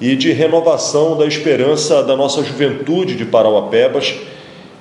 e 0.00 0.16
de 0.16 0.32
renovação 0.32 1.16
da 1.16 1.26
esperança 1.26 2.02
da 2.02 2.16
nossa 2.16 2.42
juventude 2.42 3.14
de 3.14 3.24
Parauapebas 3.24 4.14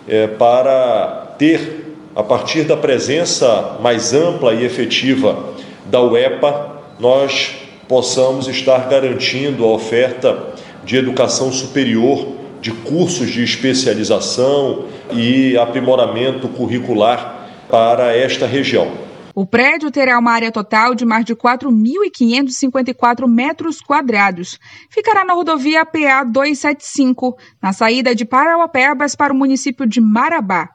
é, 0.07 0.27
para 0.27 1.35
ter, 1.37 1.95
a 2.15 2.23
partir 2.23 2.63
da 2.63 2.77
presença 2.77 3.77
mais 3.81 4.13
ampla 4.13 4.53
e 4.53 4.63
efetiva 4.63 5.58
da 5.89 6.01
UEPA, 6.01 6.83
nós 6.99 7.55
possamos 7.87 8.47
estar 8.47 8.87
garantindo 8.87 9.65
a 9.65 9.67
oferta 9.67 10.53
de 10.83 10.95
educação 10.95 11.51
superior, 11.51 12.27
de 12.61 12.71
cursos 12.71 13.29
de 13.31 13.43
especialização 13.43 14.85
e 15.11 15.57
aprimoramento 15.57 16.47
curricular 16.49 17.47
para 17.69 18.15
esta 18.15 18.45
região. 18.45 19.09
O 19.33 19.45
prédio 19.45 19.89
terá 19.89 20.19
uma 20.19 20.31
área 20.31 20.51
total 20.51 20.93
de 20.93 21.05
mais 21.05 21.23
de 21.23 21.33
4.554 21.35 23.27
metros 23.27 23.79
quadrados. 23.79 24.59
Ficará 24.89 25.23
na 25.23 25.33
rodovia 25.33 25.85
PA 25.85 26.23
275, 26.23 27.37
na 27.61 27.71
saída 27.71 28.13
de 28.13 28.25
Parauapebas 28.25 29.15
para 29.15 29.33
o 29.33 29.37
município 29.37 29.87
de 29.87 30.01
Marabá. 30.01 30.69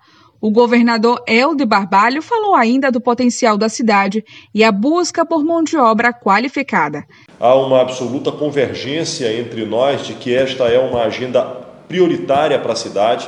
O 0.44 0.50
governador 0.50 1.22
Helder 1.26 1.66
Barbalho 1.66 2.20
falou 2.20 2.54
ainda 2.54 2.92
do 2.92 3.00
potencial 3.00 3.56
da 3.56 3.70
cidade 3.70 4.22
e 4.52 4.62
a 4.62 4.70
busca 4.70 5.24
por 5.24 5.42
mão 5.42 5.64
de 5.64 5.74
obra 5.74 6.12
qualificada. 6.12 7.02
Há 7.40 7.54
uma 7.54 7.80
absoluta 7.80 8.30
convergência 8.30 9.32
entre 9.40 9.64
nós 9.64 10.06
de 10.06 10.12
que 10.12 10.34
esta 10.34 10.64
é 10.64 10.78
uma 10.78 11.04
agenda 11.04 11.42
prioritária 11.88 12.58
para 12.58 12.74
a 12.74 12.76
cidade. 12.76 13.26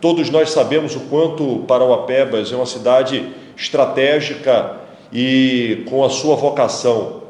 Todos 0.00 0.30
nós 0.30 0.52
sabemos 0.52 0.94
o 0.94 1.00
quanto 1.10 1.64
Parauapebas 1.66 2.52
é 2.52 2.54
uma 2.54 2.66
cidade 2.66 3.32
estratégica 3.56 4.76
e 5.12 5.84
com 5.90 6.04
a 6.04 6.08
sua 6.08 6.36
vocação 6.36 7.24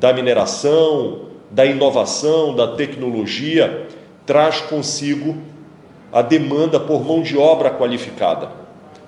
da 0.00 0.12
mineração, 0.12 1.26
da 1.48 1.64
inovação, 1.64 2.56
da 2.56 2.74
tecnologia, 2.74 3.86
traz 4.26 4.60
consigo 4.62 5.36
a 6.12 6.22
demanda 6.22 6.80
por 6.80 7.04
mão 7.04 7.22
de 7.22 7.36
obra 7.36 7.70
qualificada, 7.70 8.50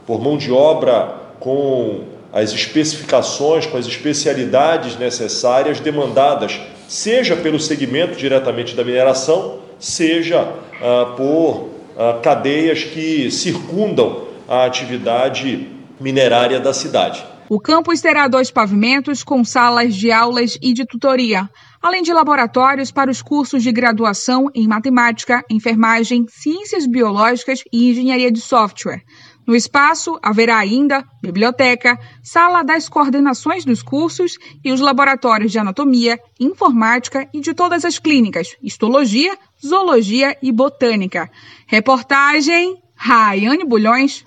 por 0.06 0.20
mão 0.20 0.36
de 0.36 0.52
obra 0.52 1.14
com 1.38 2.04
as 2.32 2.52
especificações, 2.52 3.66
com 3.66 3.76
as 3.76 3.86
especialidades 3.86 4.96
necessárias 4.96 5.80
demandadas, 5.80 6.60
seja 6.86 7.36
pelo 7.36 7.58
segmento 7.58 8.16
diretamente 8.16 8.74
da 8.74 8.84
mineração, 8.84 9.60
seja 9.78 10.52
ah, 10.80 11.14
por 11.16 11.70
ah, 11.98 12.20
cadeias 12.22 12.84
que 12.84 13.30
circundam 13.30 14.28
a 14.48 14.64
atividade 14.64 15.68
minerária 15.98 16.60
da 16.60 16.72
cidade. 16.72 17.24
O 17.48 17.58
campus 17.58 18.00
terá 18.00 18.28
dois 18.28 18.50
pavimentos 18.50 19.24
com 19.24 19.44
salas 19.44 19.94
de 19.96 20.12
aulas 20.12 20.56
e 20.62 20.72
de 20.72 20.86
tutoria, 20.86 21.48
além 21.82 22.02
de 22.02 22.12
laboratórios 22.12 22.90
para 22.90 23.10
os 23.10 23.22
cursos 23.22 23.62
de 23.62 23.72
graduação 23.72 24.48
em 24.54 24.68
matemática, 24.68 25.44
enfermagem, 25.50 26.26
ciências 26.28 26.86
biológicas 26.86 27.62
e 27.72 27.90
engenharia 27.90 28.30
de 28.30 28.40
software. 28.40 29.02
No 29.46 29.56
espaço 29.56 30.18
haverá 30.22 30.58
ainda 30.58 31.04
biblioteca, 31.22 31.98
sala 32.22 32.62
das 32.62 32.88
coordenações 32.88 33.64
dos 33.64 33.82
cursos 33.82 34.38
e 34.64 34.70
os 34.70 34.80
laboratórios 34.80 35.50
de 35.50 35.58
anatomia, 35.58 36.18
informática 36.38 37.28
e 37.32 37.40
de 37.40 37.54
todas 37.54 37.84
as 37.84 37.98
clínicas, 37.98 38.56
histologia, 38.62 39.36
zoologia 39.64 40.36
e 40.42 40.52
botânica. 40.52 41.28
Reportagem 41.66 42.76
Raiane 42.94 43.64
Bulhões. 43.64 44.24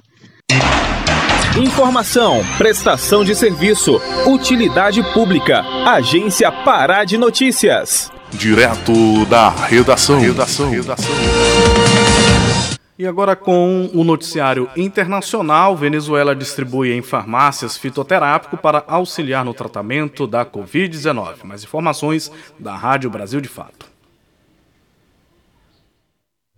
Informação, 1.55 2.41
prestação 2.57 3.23
de 3.23 3.35
serviço, 3.35 4.01
utilidade 4.25 5.03
pública. 5.13 5.61
Agência 5.85 6.51
Pará 6.51 7.03
de 7.03 7.15
Notícias. 7.15 8.11
Direto 8.31 9.23
da 9.27 9.49
redação. 9.49 10.19
Redação. 10.19 10.71
redação. 10.71 11.13
E 12.97 13.05
agora 13.05 13.35
com 13.35 13.87
o 13.93 14.03
noticiário 14.03 14.67
internacional, 14.75 15.77
Venezuela 15.77 16.35
distribui 16.35 16.91
em 16.91 17.03
farmácias 17.03 17.77
fitoterápico 17.77 18.57
para 18.57 18.83
auxiliar 18.87 19.45
no 19.45 19.53
tratamento 19.53 20.25
da 20.25 20.43
Covid-19. 20.43 21.43
Mais 21.43 21.63
informações 21.63 22.31
da 22.57 22.75
Rádio 22.75 23.11
Brasil 23.11 23.39
de 23.39 23.47
Fato. 23.47 23.92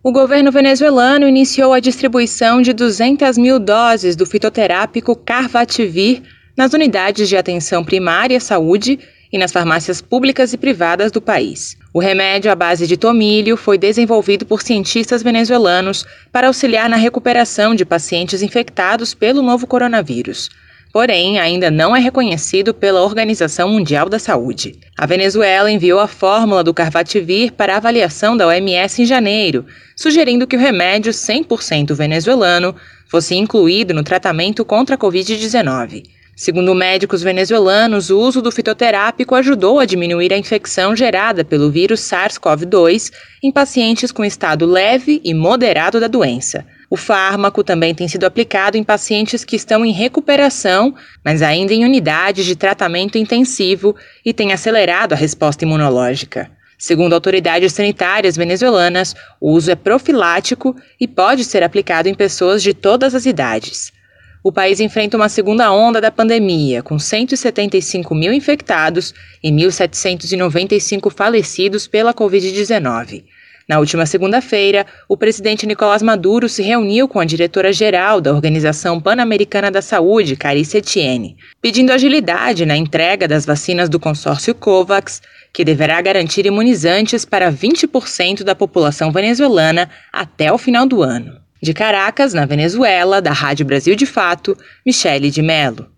O 0.06 0.12
governo 0.12 0.52
venezuelano 0.52 1.26
iniciou 1.26 1.72
a 1.72 1.80
distribuição 1.80 2.62
de 2.62 2.72
200 2.72 3.36
mil 3.36 3.58
doses 3.58 4.14
do 4.14 4.24
fitoterápico 4.24 5.16
Carvativir 5.16 6.22
nas 6.56 6.72
unidades 6.72 7.28
de 7.28 7.36
atenção 7.36 7.84
primária 7.84 8.36
à 8.36 8.40
saúde 8.40 9.00
e 9.32 9.36
nas 9.36 9.50
farmácias 9.50 10.00
públicas 10.00 10.52
e 10.52 10.56
privadas 10.56 11.10
do 11.10 11.20
país. 11.20 11.76
O 11.92 11.98
remédio 11.98 12.52
à 12.52 12.54
base 12.54 12.86
de 12.86 12.96
tomilho 12.96 13.56
foi 13.56 13.76
desenvolvido 13.76 14.46
por 14.46 14.62
cientistas 14.62 15.24
venezuelanos 15.24 16.06
para 16.30 16.46
auxiliar 16.46 16.88
na 16.88 16.94
recuperação 16.94 17.74
de 17.74 17.84
pacientes 17.84 18.42
infectados 18.44 19.12
pelo 19.12 19.42
novo 19.42 19.66
coronavírus 19.66 20.50
porém 20.96 21.38
ainda 21.38 21.70
não 21.70 21.94
é 21.94 22.00
reconhecido 22.00 22.72
pela 22.72 23.02
Organização 23.02 23.68
Mundial 23.68 24.08
da 24.08 24.18
Saúde. 24.18 24.78
A 24.96 25.04
Venezuela 25.04 25.70
enviou 25.70 26.00
a 26.00 26.08
fórmula 26.08 26.64
do 26.64 26.72
Carvativir 26.72 27.52
para 27.52 27.76
avaliação 27.76 28.34
da 28.34 28.46
OMS 28.46 29.02
em 29.02 29.04
janeiro, 29.04 29.66
sugerindo 29.96 30.46
que 30.46 30.56
o 30.56 30.60
remédio 30.60 31.10
100% 31.10 31.94
venezuelano 31.94 32.76
fosse 33.08 33.34
incluído 33.34 33.94
no 33.94 34.04
tratamento 34.04 34.64
contra 34.64 34.94
a 34.94 34.98
Covid-19. 34.98 36.04
Segundo 36.36 36.74
médicos 36.74 37.22
venezuelanos, 37.22 38.10
o 38.10 38.20
uso 38.20 38.42
do 38.42 38.52
fitoterápico 38.52 39.34
ajudou 39.34 39.80
a 39.80 39.86
diminuir 39.86 40.34
a 40.34 40.36
infecção 40.36 40.94
gerada 40.94 41.42
pelo 41.42 41.70
vírus 41.70 42.00
SARS-CoV-2 42.00 43.10
em 43.42 43.50
pacientes 43.50 44.12
com 44.12 44.22
estado 44.22 44.66
leve 44.66 45.18
e 45.24 45.32
moderado 45.32 45.98
da 45.98 46.06
doença. 46.06 46.66
O 46.90 46.96
fármaco 46.96 47.64
também 47.64 47.94
tem 47.94 48.06
sido 48.06 48.24
aplicado 48.24 48.76
em 48.76 48.84
pacientes 48.84 49.46
que 49.46 49.56
estão 49.56 49.82
em 49.82 49.92
recuperação, 49.92 50.94
mas 51.24 51.40
ainda 51.40 51.72
em 51.72 51.86
unidades 51.86 52.44
de 52.44 52.54
tratamento 52.54 53.16
intensivo 53.16 53.96
e 54.22 54.34
tem 54.34 54.52
acelerado 54.52 55.14
a 55.14 55.16
resposta 55.16 55.64
imunológica. 55.64 56.50
Segundo 56.78 57.14
autoridades 57.14 57.72
sanitárias 57.72 58.36
venezuelanas, 58.36 59.14
o 59.40 59.52
uso 59.52 59.70
é 59.70 59.74
profilático 59.74 60.76
e 61.00 61.08
pode 61.08 61.44
ser 61.44 61.62
aplicado 61.62 62.08
em 62.08 62.14
pessoas 62.14 62.62
de 62.62 62.74
todas 62.74 63.14
as 63.14 63.24
idades. 63.24 63.92
O 64.44 64.52
país 64.52 64.78
enfrenta 64.78 65.16
uma 65.16 65.28
segunda 65.28 65.72
onda 65.72 66.00
da 66.00 66.10
pandemia, 66.10 66.82
com 66.82 66.98
175 66.98 68.14
mil 68.14 68.32
infectados 68.32 69.12
e 69.42 69.50
1.795 69.50 71.10
falecidos 71.10 71.88
pela 71.88 72.14
Covid-19. 72.14 73.24
Na 73.68 73.80
última 73.80 74.06
segunda-feira, 74.06 74.86
o 75.08 75.16
presidente 75.16 75.66
Nicolás 75.66 76.00
Maduro 76.00 76.48
se 76.48 76.62
reuniu 76.62 77.08
com 77.08 77.18
a 77.18 77.24
diretora-geral 77.24 78.20
da 78.20 78.32
Organização 78.32 79.00
Pan-Americana 79.00 79.72
da 79.72 79.82
Saúde, 79.82 80.36
Carice 80.36 80.76
Etienne, 80.76 81.36
pedindo 81.60 81.90
agilidade 81.90 82.64
na 82.64 82.76
entrega 82.76 83.26
das 83.26 83.44
vacinas 83.44 83.88
do 83.88 83.98
consórcio 83.98 84.54
COVAX, 84.54 85.20
que 85.52 85.64
deverá 85.64 86.00
garantir 86.00 86.46
imunizantes 86.46 87.24
para 87.24 87.50
20% 87.50 88.44
da 88.44 88.54
população 88.54 89.10
venezuelana 89.10 89.90
até 90.12 90.52
o 90.52 90.58
final 90.58 90.86
do 90.86 91.02
ano. 91.02 91.40
De 91.60 91.74
Caracas, 91.74 92.32
na 92.32 92.46
Venezuela, 92.46 93.20
da 93.20 93.32
Rádio 93.32 93.66
Brasil 93.66 93.96
de 93.96 94.06
Fato, 94.06 94.56
Michele 94.84 95.28
de 95.28 95.42
Mello. 95.42 95.95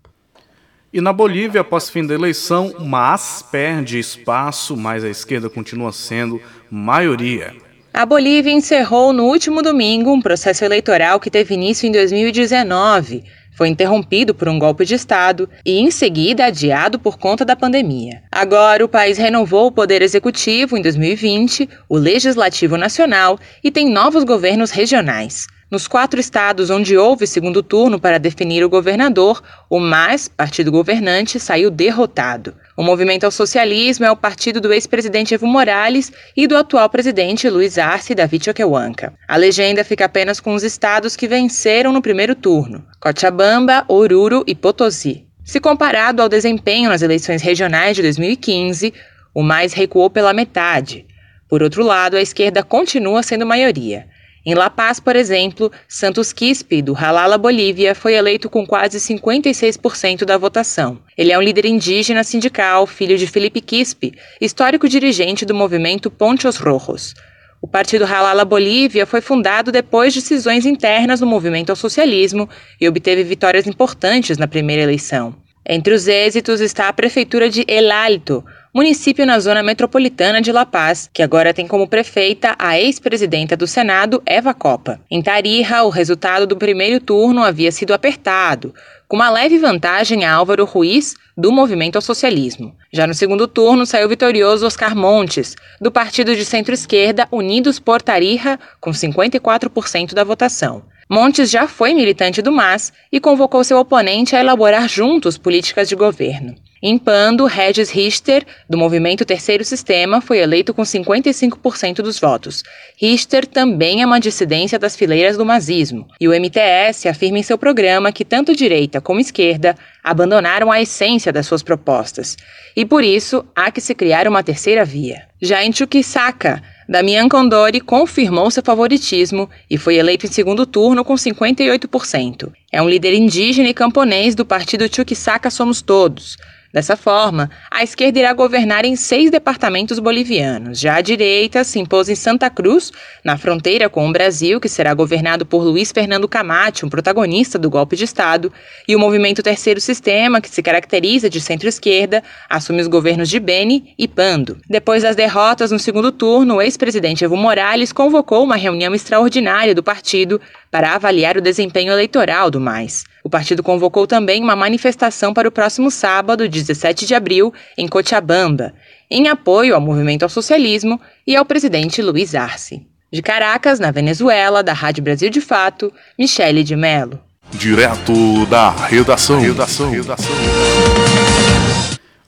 E 0.91 0.99
na 0.99 1.13
Bolívia, 1.13 1.61
após 1.61 1.87
fim 1.87 2.05
da 2.05 2.15
eleição, 2.15 2.73
mas 2.79 3.43
perde 3.51 3.99
espaço, 3.99 4.75
mas 4.75 5.03
a 5.03 5.09
esquerda 5.09 5.47
continua 5.47 5.91
sendo 5.91 6.41
maioria. 6.69 7.53
A 7.93 8.07
Bolívia 8.07 8.51
encerrou 8.51 9.13
no 9.13 9.25
último 9.25 9.61
domingo 9.61 10.11
um 10.11 10.21
processo 10.21 10.65
eleitoral 10.65 11.19
que 11.19 11.29
teve 11.29 11.53
início 11.53 11.87
em 11.87 11.91
2019. 11.91 13.23
Foi 13.55 13.67
interrompido 13.67 14.33
por 14.33 14.49
um 14.49 14.57
golpe 14.57 14.83
de 14.83 14.95
Estado 14.95 15.47
e, 15.63 15.79
em 15.79 15.91
seguida, 15.91 16.45
adiado 16.45 16.97
por 16.97 17.19
conta 17.19 17.45
da 17.45 17.55
pandemia. 17.55 18.23
Agora, 18.31 18.83
o 18.83 18.89
país 18.89 19.17
renovou 19.17 19.67
o 19.67 19.71
Poder 19.71 20.01
Executivo 20.01 20.75
em 20.75 20.81
2020, 20.81 21.69
o 21.87 21.97
Legislativo 21.97 22.77
Nacional 22.77 23.37
e 23.63 23.69
tem 23.69 23.87
novos 23.91 24.23
governos 24.23 24.71
regionais. 24.71 25.45
Nos 25.71 25.87
quatro 25.87 26.19
estados 26.19 26.71
onde 26.71 26.97
houve 26.97 27.27
segundo 27.27 27.61
turno 27.61 27.99
para 27.99 28.17
definir 28.17 28.63
o 28.63 28.69
governador, 28.69 29.39
o 29.69 29.79
MAS, 29.79 30.27
partido 30.27 30.71
governante, 30.71 31.39
saiu 31.39 31.69
derrotado. 31.69 32.55
O 32.75 32.81
Movimento 32.81 33.25
ao 33.25 33.29
Socialismo 33.31 34.03
é 34.03 34.09
o 34.09 34.15
partido 34.15 34.59
do 34.59 34.73
ex-presidente 34.73 35.35
Evo 35.35 35.45
Morales 35.45 36.11
e 36.35 36.47
do 36.47 36.57
atual 36.57 36.89
presidente 36.89 37.47
Luiz 37.47 37.77
Arce 37.77 38.15
David 38.15 38.45
Choquehuanca. 38.45 39.13
A 39.27 39.37
legenda 39.37 39.83
fica 39.83 40.05
apenas 40.05 40.39
com 40.39 40.55
os 40.55 40.63
estados 40.63 41.15
que 41.15 41.27
venceram 41.27 41.93
no 41.93 42.01
primeiro 42.01 42.33
turno: 42.33 42.83
Cochabamba, 42.99 43.85
Oruro 43.87 44.43
e 44.47 44.55
Potosí. 44.55 45.27
Se 45.45 45.59
comparado 45.59 46.23
ao 46.23 46.29
desempenho 46.29 46.89
nas 46.89 47.03
eleições 47.03 47.43
regionais 47.43 47.95
de 47.95 48.01
2015, 48.01 48.91
o 49.35 49.43
MAS 49.43 49.73
recuou 49.73 50.09
pela 50.09 50.33
metade. 50.33 51.05
Por 51.47 51.61
outro 51.61 51.83
lado, 51.83 52.17
a 52.17 52.21
esquerda 52.21 52.63
continua 52.63 53.21
sendo 53.21 53.45
maioria. 53.45 54.07
Em 54.45 54.53
La 54.53 54.69
Paz, 54.69 54.99
por 54.99 55.15
exemplo, 55.15 55.71
Santos 55.87 56.31
Quispe, 56.31 56.81
do 56.81 56.93
Halala 56.93 57.37
Bolívia, 57.37 57.93
foi 57.93 58.13
eleito 58.13 58.49
com 58.49 58.65
quase 58.65 58.97
56% 58.97 60.23
da 60.23 60.37
votação. 60.37 60.99
Ele 61.17 61.31
é 61.31 61.37
um 61.37 61.41
líder 61.41 61.65
indígena 61.65 62.23
sindical, 62.23 62.87
filho 62.87 63.17
de 63.17 63.27
Felipe 63.27 63.59
Quispe, 63.59 64.13
histórico 64.39 64.87
dirigente 64.87 65.45
do 65.45 65.53
movimento 65.53 66.09
Ponchos 66.09 66.57
Rojos. 66.57 67.13
O 67.61 67.67
partido 67.67 68.05
Halala 68.05 68.45
Bolívia 68.45 69.05
foi 69.05 69.19
fundado 69.19 69.71
depois 69.71 70.13
de 70.13 70.21
cisões 70.21 70.65
internas 70.65 71.19
no 71.19 71.27
movimento 71.27 71.69
ao 71.69 71.75
socialismo 71.75 72.49
e 72.79 72.87
obteve 72.87 73.23
vitórias 73.23 73.67
importantes 73.67 74.37
na 74.37 74.47
primeira 74.47 74.83
eleição. 74.83 75.35
Entre 75.67 75.93
os 75.93 76.07
êxitos 76.07 76.61
está 76.61 76.87
a 76.87 76.93
prefeitura 76.93 77.49
de 77.49 77.65
El 77.67 77.91
Alto, 77.91 78.43
município 78.73 79.25
na 79.25 79.39
zona 79.39 79.63
metropolitana 79.63 80.41
de 80.41 80.51
La 80.51 80.65
Paz, 80.65 81.09
que 81.11 81.23
agora 81.23 81.53
tem 81.53 81.67
como 81.67 81.87
prefeita 81.87 82.55
a 82.59 82.79
ex-presidenta 82.79 83.57
do 83.57 83.65
Senado, 83.65 84.21
Eva 84.25 84.53
Copa. 84.53 85.01
Em 85.09 85.21
Tarija, 85.21 85.83
o 85.83 85.89
resultado 85.89 86.45
do 86.45 86.55
primeiro 86.55 86.99
turno 86.99 87.43
havia 87.43 87.71
sido 87.71 87.93
apertado, 87.93 88.73
com 89.07 89.15
uma 89.15 89.29
leve 89.29 89.57
vantagem 89.57 90.23
a 90.23 90.33
Álvaro 90.33 90.65
Ruiz, 90.65 91.15
do 91.35 91.51
Movimento 91.51 91.95
ao 91.95 92.01
Socialismo. 92.01 92.75
Já 92.93 93.07
no 93.07 93.13
segundo 93.13 93.47
turno, 93.47 93.85
saiu 93.85 94.07
vitorioso 94.07 94.67
Oscar 94.67 94.95
Montes, 94.95 95.55
do 95.81 95.91
partido 95.91 96.35
de 96.35 96.45
centro-esquerda 96.45 97.27
Unidos 97.31 97.79
por 97.79 98.01
Tarija, 98.01 98.59
com 98.79 98.91
54% 98.91 100.13
da 100.13 100.23
votação. 100.23 100.83
Montes 101.09 101.49
já 101.49 101.67
foi 101.67 101.95
militante 101.95 102.39
do 102.39 102.51
MAS 102.51 102.93
e 103.11 103.19
convocou 103.19 103.63
seu 103.63 103.79
oponente 103.79 104.35
a 104.35 104.39
elaborar 104.39 104.87
juntos 104.87 105.39
políticas 105.39 105.89
de 105.89 105.95
governo. 105.95 106.53
Em 106.81 106.97
Pando, 106.97 107.45
Regis 107.45 107.89
Richter, 107.89 108.45
do 108.69 108.77
movimento 108.77 109.25
Terceiro 109.25 109.65
Sistema, 109.65 110.21
foi 110.21 110.39
eleito 110.39 110.73
com 110.73 110.83
55% 110.83 111.95
dos 111.95 112.17
votos. 112.17 112.63
Richter 112.95 113.45
também 113.45 114.01
é 114.01 114.05
uma 114.05 114.19
dissidência 114.19 114.79
das 114.79 114.95
fileiras 114.95 115.35
do 115.35 115.45
mazismo, 115.45 116.07
e 116.21 116.27
o 116.27 116.31
MTS 116.31 117.09
afirma 117.09 117.37
em 117.37 117.43
seu 117.43 117.57
programa 117.57 118.13
que 118.13 118.23
tanto 118.23 118.55
direita 118.55 119.01
como 119.01 119.19
esquerda 119.19 119.75
abandonaram 120.01 120.71
a 120.71 120.81
essência 120.81 121.33
das 121.33 121.45
suas 121.45 121.61
propostas, 121.61 122.37
e 122.73 122.85
por 122.85 123.03
isso 123.03 123.45
há 123.53 123.69
que 123.71 123.81
se 123.81 123.93
criar 123.93 124.25
uma 124.25 124.41
terceira 124.41 124.85
via. 124.85 125.23
Já 125.41 125.63
em 125.65 125.73
Chuquisaca, 125.73 126.63
Damian 126.87 127.27
Condori 127.27 127.81
confirmou 127.81 128.49
seu 128.49 128.63
favoritismo 128.63 129.49
e 129.69 129.77
foi 129.77 129.97
eleito 129.97 130.25
em 130.25 130.31
segundo 130.31 130.65
turno 130.65 131.03
com 131.03 131.13
58%. 131.13 132.51
É 132.71 132.81
um 132.81 132.89
líder 132.89 133.13
indígena 133.13 133.69
e 133.69 133.73
camponês 133.73 134.33
do 134.33 134.45
partido 134.45 134.93
Chuquisaca 134.93 135.51
Somos 135.51 135.81
Todos. 135.81 136.37
Dessa 136.71 136.95
forma, 136.95 137.49
a 137.71 137.83
esquerda 137.83 138.19
irá 138.19 138.31
governar 138.31 138.85
em 138.85 138.95
seis 138.95 139.31
departamentos 139.31 139.97
bolivianos. 139.97 140.79
Já 140.79 140.97
a 140.97 141.01
direita 141.01 141.63
se 141.63 141.79
impôs 141.79 142.09
em 142.09 142.15
Santa 142.15 142.47
Cruz, 142.47 142.91
na 143.23 143.39
fronteira 143.39 143.89
com 143.89 144.07
o 144.07 144.11
Brasil, 144.11 144.59
que 144.59 144.69
será 144.69 144.93
governado 144.93 145.47
por 145.47 145.63
Luiz 145.63 145.91
Fernando 145.91 146.27
Camate, 146.27 146.85
um 146.85 146.89
protagonista 146.89 147.57
do 147.57 147.71
golpe 147.71 147.95
de 147.95 148.03
Estado, 148.03 148.53
e 148.87 148.95
o 148.95 148.99
movimento 148.99 149.41
Terceiro 149.41 149.81
Sistema, 149.81 150.39
que 150.39 150.49
se 150.49 150.61
caracteriza 150.61 151.27
de 151.27 151.41
centro-esquerda, 151.41 152.23
assume 152.47 152.81
os 152.81 152.87
governos 152.87 153.29
de 153.29 153.39
Beni 153.39 153.95
e 153.97 154.07
Pando. 154.07 154.57
Depois 154.69 155.01
das 155.01 155.15
derrotas 155.15 155.71
no 155.71 155.79
segundo 155.79 156.11
turno, 156.11 156.57
o 156.57 156.61
ex-presidente 156.61 157.23
Evo 157.23 157.35
Morales 157.35 157.91
convocou 157.91 158.43
uma 158.43 158.55
reunião 158.55 158.93
extraordinária 158.93 159.73
do 159.73 159.81
partido 159.81 160.39
para 160.71 160.93
avaliar 160.93 161.37
o 161.37 161.41
desempenho 161.41 161.91
eleitoral 161.91 162.51
do 162.51 162.59
MAIS. 162.59 163.05
O 163.23 163.29
partido 163.29 163.63
convocou 163.63 164.05
também 164.05 164.43
uma 164.43 164.55
manifestação 164.55 165.33
para 165.33 165.47
o 165.47 165.51
próximo 165.51 165.89
sábado, 165.89 166.47
17 166.47 167.05
de 167.05 167.15
abril, 167.15 167.53
em 167.77 167.87
Cochabamba, 167.87 168.73
em 169.09 169.27
apoio 169.27 169.75
ao 169.75 169.81
movimento 169.81 170.23
ao 170.23 170.29
socialismo 170.29 170.99
e 171.25 171.35
ao 171.35 171.45
presidente 171.45 172.01
Luiz 172.01 172.35
Arce. 172.35 172.85
De 173.11 173.21
Caracas, 173.23 173.79
na 173.79 173.89
Venezuela, 173.89 174.61
da 174.61 174.73
Rádio 174.73 175.03
Brasil 175.03 175.29
de 175.29 175.41
Fato, 175.41 175.91
Michele 176.17 176.63
de 176.63 176.75
Mello. 176.75 177.19
Direto 177.51 178.45
da 178.45 178.69
redação. 178.69 179.39
redação. 179.39 179.89
redação. 179.89 180.35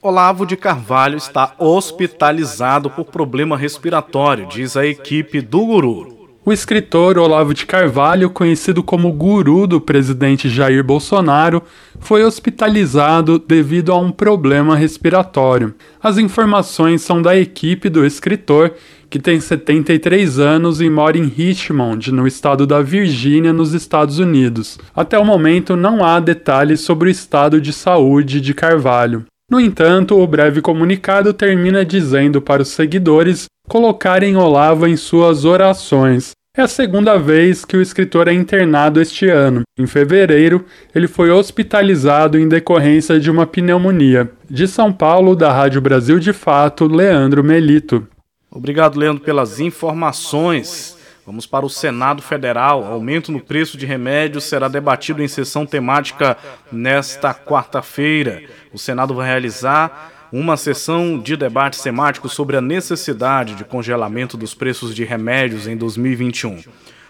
Olavo 0.02 0.48
de 0.48 0.58
Carvalho 0.58 1.16
está 1.16 1.54
hospitalizado 1.60 2.90
por 2.90 3.06
problema 3.06 3.56
respiratório, 3.56 4.48
diz 4.48 4.76
a 4.76 4.84
equipe 4.84 5.42
do 5.42 5.64
Guru. 5.64 6.21
O 6.44 6.52
escritor 6.52 7.20
Olavo 7.20 7.54
de 7.54 7.68
Carvalho, 7.68 8.28
conhecido 8.28 8.82
como 8.82 9.14
guru 9.14 9.68
do 9.68 9.80
presidente 9.80 10.50
Jair 10.50 10.84
Bolsonaro, 10.84 11.62
foi 12.00 12.24
hospitalizado 12.24 13.38
devido 13.38 13.92
a 13.92 14.00
um 14.00 14.12
problema 14.12 14.76
respiratório. 14.76 15.76
As 16.02 16.18
informações 16.18 17.04
são 17.04 17.22
da 17.22 17.38
equipe 17.38 17.90
do 17.90 18.04
escritor, 18.04 18.74
que 19.08 19.20
tem 19.20 19.40
73 19.40 20.40
anos 20.40 20.82
e 20.82 20.90
mora 20.90 21.16
em 21.16 21.26
Richmond, 21.26 22.12
no 22.12 22.26
estado 22.26 22.66
da 22.66 22.82
Virgínia, 22.82 23.54
nos 23.54 23.76
Estados 23.76 24.18
Unidos. 24.18 24.80
Até 24.96 25.20
o 25.20 25.26
momento 25.26 25.76
não 25.76 26.04
há 26.04 26.20
detalhes 26.20 26.82
sobre 26.82 27.10
o 27.10 27.12
estado 27.12 27.62
de 27.62 27.72
saúde 27.72 28.42
de 28.42 28.56
Carvalho. 28.56 29.28
No 29.52 29.60
entanto, 29.60 30.18
o 30.18 30.26
breve 30.26 30.62
comunicado 30.62 31.34
termina 31.34 31.84
dizendo 31.84 32.42
para 32.42 32.62
os 32.62 32.70
seguidores 32.70 33.48
colocarem 33.68 34.38
Olavo 34.38 34.88
em 34.88 34.96
suas 34.96 35.44
orações. 35.44 36.32
É 36.56 36.62
a 36.62 36.70
segunda 36.70 37.18
vez 37.18 37.66
que 37.66 37.76
o 37.76 37.82
escritor 37.82 38.30
é 38.30 38.34
internado 38.34 39.02
este 39.02 39.28
ano. 39.28 39.64
Em 39.78 39.86
fevereiro, 39.86 40.64
ele 40.96 41.06
foi 41.06 41.30
hospitalizado 41.30 42.40
em 42.40 42.48
decorrência 42.48 43.20
de 43.20 43.30
uma 43.30 43.46
pneumonia. 43.46 44.32
De 44.50 44.70
São 44.70 44.94
Paulo, 44.94 45.36
da 45.36 45.52
Rádio 45.52 45.82
Brasil 45.82 46.18
de 46.18 46.32
Fato, 46.32 46.88
Leandro 46.88 47.44
Melito. 47.44 48.08
Obrigado, 48.50 48.98
Leandro, 48.98 49.22
pelas 49.22 49.60
informações. 49.60 50.98
Vamos 51.26 51.46
para 51.46 51.66
o 51.66 51.70
Senado 51.70 52.22
Federal. 52.22 52.84
Aumento 52.84 53.32
no 53.32 53.40
preço 53.40 53.78
de 53.78 53.86
remédios 53.86 54.44
será 54.44 54.68
debatido 54.68 55.22
em 55.22 55.28
sessão 55.28 55.66
temática 55.66 56.36
nesta 56.72 57.34
quarta-feira. 57.34 58.44
O 58.74 58.80
Senado 58.80 59.14
vai 59.14 59.28
realizar 59.28 60.12
uma 60.32 60.58
sessão 60.58 61.20
de 61.20 61.36
debate 61.36 61.82
temático 61.82 62.28
sobre 62.28 62.58
a 62.58 62.62
necessidade 62.62 63.54
de 63.54 63.64
congelamento 63.64 64.36
dos 64.36 64.54
preços 64.54 64.96
de 64.96 65.04
remédios 65.04 65.68
em 65.68 65.78
2021. 65.78 66.64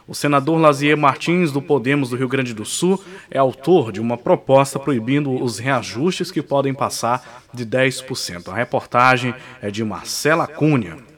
O 0.07 0.15
senador 0.15 0.59
Lazier 0.59 0.97
Martins, 0.97 1.51
do 1.51 1.61
Podemos 1.61 2.09
do 2.09 2.17
Rio 2.17 2.27
Grande 2.27 2.53
do 2.53 2.65
Sul, 2.65 3.01
é 3.29 3.37
autor 3.37 3.93
de 3.93 4.01
uma 4.01 4.17
proposta 4.17 4.77
proibindo 4.77 5.31
os 5.41 5.57
reajustes 5.57 6.31
que 6.31 6.41
podem 6.41 6.73
passar 6.73 7.43
de 7.53 7.65
10%. 7.65 8.49
A 8.49 8.55
reportagem 8.55 9.33
é 9.61 9.71
de 9.71 9.83
Marcela 9.85 10.47
Cunha. 10.47 11.10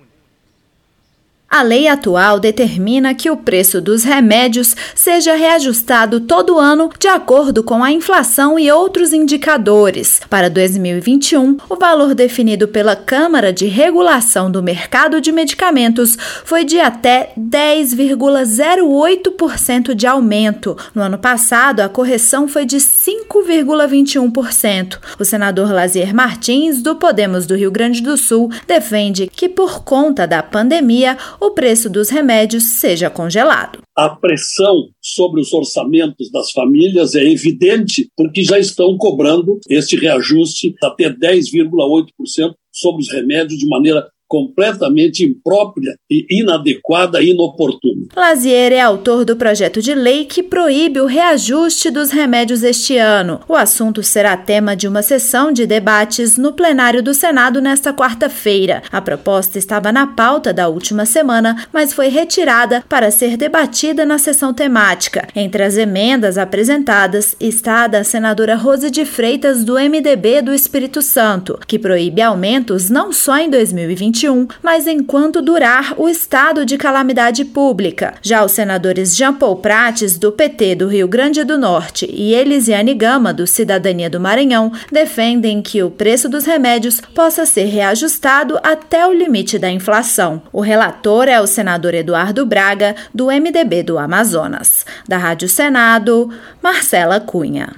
A 1.54 1.62
lei 1.62 1.88
atual 1.88 2.39
determina 2.39 3.14
que 3.14 3.30
o 3.30 3.38
preço 3.38 3.80
dos 3.80 4.04
remédios 4.04 4.76
seja 4.95 5.36
reajustado 5.36 6.22
todo 6.22 6.58
ano 6.58 6.89
de 6.97 7.08
acordo 7.08 7.62
com 7.62 7.84
a 7.84 7.91
inflação 7.91 8.58
e 8.58 8.72
outros 8.72 9.14
indicadores. 9.14 10.20
Para 10.28 10.49
2021, 10.49 11.58
o 11.70 11.76
valor 11.76 12.16
definido 12.16 12.68
pela 12.68 12.95
Câmara 12.95 13.54
de 13.54 13.68
Regulação 13.68 14.49
do 14.49 14.64
Mercado 14.64 15.22
de 15.22 15.32
Medicamentos 15.32 16.18
foi 16.43 16.66
de 16.66 16.80
até 16.80 17.34
10,08% 17.38 19.93
de 19.93 20.08
aumento. 20.08 20.76
No 20.95 21.04
ano 21.04 21.20
passado, 21.20 21.82
a 21.82 21.89
correção 21.89 22.47
foi 22.47 22.66
de 22.66 22.78
5,21%. 22.78 24.97
O 25.20 25.24
senador 25.24 25.72
Lazier 25.72 26.16
Martins, 26.16 26.82
do 26.82 26.95
Podemos 26.95 27.45
do 27.45 27.56
Rio 27.56 27.70
Grande 27.70 28.01
do 28.01 28.18
Sul, 28.18 28.49
defende 28.68 29.28
que, 29.28 29.47
por 29.47 29.84
conta 29.84 30.26
da 30.26 30.41
pandemia, 30.41 31.16
o 31.46 31.52
preço 31.52 31.89
dos 31.89 32.10
remédios 32.10 32.80
seja 32.80 33.10
congelado. 33.10 33.80
A 33.96 34.10
pressão 34.10 34.89
sobre 35.02 35.41
os 35.41 35.52
orçamentos 35.52 36.32
das 36.32 36.52
famílias 36.52 37.16
é 37.16 37.24
evidente 37.24 38.10
porque 38.16 38.44
já 38.44 38.58
estão 38.58 38.98
cobrando 38.98 39.60
este 39.70 39.98
reajuste 39.98 40.74
até 40.82 41.10
10,8% 41.10 42.54
sobre 42.72 43.02
os 43.04 43.12
remédios 43.12 43.60
de 43.60 43.68
maneira 43.68 44.10
completamente 44.34 45.24
imprópria 45.24 45.96
e 46.10 46.26
inadequada 46.42 47.22
e 47.22 47.30
inoportuna. 47.30 48.08
Lazier 48.16 48.74
é 48.74 48.82
autor 48.82 49.24
do 49.24 49.36
projeto 49.36 49.80
de 49.80 49.94
lei 49.94 50.26
que 50.26 50.42
proíbe 50.42 51.00
o 51.00 51.06
reajuste 51.06 51.92
dos 51.92 52.10
remédios 52.10 52.64
este 52.64 52.98
ano. 52.98 53.42
O 53.48 53.54
assunto 53.54 54.02
será 54.02 54.36
tema 54.36 54.76
de 54.76 54.88
uma 54.88 55.04
sessão 55.04 55.52
de 55.52 55.68
debates 55.68 56.36
no 56.36 56.52
plenário 56.52 57.04
do 57.04 57.14
Senado 57.14 57.62
nesta 57.62 57.94
quarta-feira. 57.94 58.82
A 58.92 59.00
proposta 59.00 59.60
estava 59.60 59.92
na 59.92 60.08
pauta 60.08 60.52
da 60.52 60.68
última 60.68 61.06
semana, 61.06 61.68
mas 61.72 61.94
foi 61.94 62.08
retirada 62.08 62.84
para 62.90 63.12
ser 63.12 63.38
debatida 63.38 64.04
na 64.04 64.18
sessão 64.18 64.52
temática. 64.52 65.28
Entre 65.36 65.62
as 65.62 65.78
emendas 65.78 66.40
apresentadas 66.40 67.36
está 67.40 67.84
a 67.84 67.88
da 67.88 68.04
senadora 68.04 68.56
Rose 68.56 68.90
de 68.90 69.06
Freitas 69.06 69.64
do 69.64 69.76
MDB 69.76 70.42
do 70.42 70.56
Espírito 70.56 71.04
Santo, 71.04 71.60
que 71.68 71.78
proíbe 71.78 72.20
aumentos 72.20 72.90
não 72.90 73.14
só 73.14 73.38
em 73.38 73.48
2021 73.48 74.23
2021, 74.24 74.48
mas 74.62 74.88
enquanto 74.88 75.42
durar 75.42 75.94
o 75.98 76.08
estado 76.08 76.66
de 76.66 76.78
calamidade 76.78 77.44
pública. 77.46 78.16
Já 78.22 78.44
os 78.44 78.52
senadores 78.52 79.16
Jean 79.16 79.34
Paul 79.34 79.58
Prates, 79.58 80.18
do 80.18 80.32
PT 80.32 80.76
do 80.76 80.88
Rio 80.88 81.08
Grande 81.08 81.44
do 81.44 81.58
Norte, 81.58 82.10
e 82.10 82.34
Elisiane 82.34 82.94
Gama, 82.94 83.34
do 83.34 83.46
Cidadania 83.46 84.10
do 84.10 84.20
Maranhão, 84.20 84.72
defendem 84.92 85.62
que 85.62 85.84
o 85.84 85.92
preço 85.92 86.30
dos 86.30 86.46
remédios 86.46 87.02
possa 87.14 87.46
ser 87.46 87.66
reajustado 87.66 88.60
até 88.64 89.06
o 89.06 89.14
limite 89.14 89.60
da 89.60 89.70
inflação. 89.70 90.42
O 90.52 90.62
relator 90.62 91.28
é 91.28 91.40
o 91.42 91.48
senador 91.48 91.94
Eduardo 91.94 92.46
Braga, 92.46 92.96
do 93.14 93.28
MDB 93.28 93.84
do 93.84 93.98
Amazonas. 93.98 94.86
Da 95.08 95.18
Rádio 95.18 95.50
Senado, 95.50 96.30
Marcela 96.62 97.20
Cunha. 97.20 97.74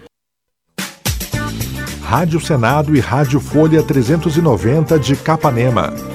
Rádio 2.01 2.39
Senado 2.39 2.95
e 2.95 2.99
Rádio 2.99 3.39
Folha 3.39 3.81
390 3.81 4.99
de 4.99 5.15
Capanema 5.15 6.14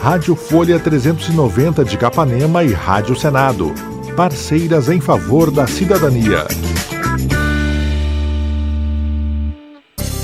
Rádio 0.00 0.36
Folha 0.36 0.78
390 0.78 1.84
de 1.84 1.98
Capanema 1.98 2.62
e 2.62 2.72
Rádio 2.72 3.16
Senado. 3.16 3.74
Parceiras 4.16 4.88
em 4.88 5.00
favor 5.00 5.50
da 5.50 5.66
cidadania. 5.66 6.46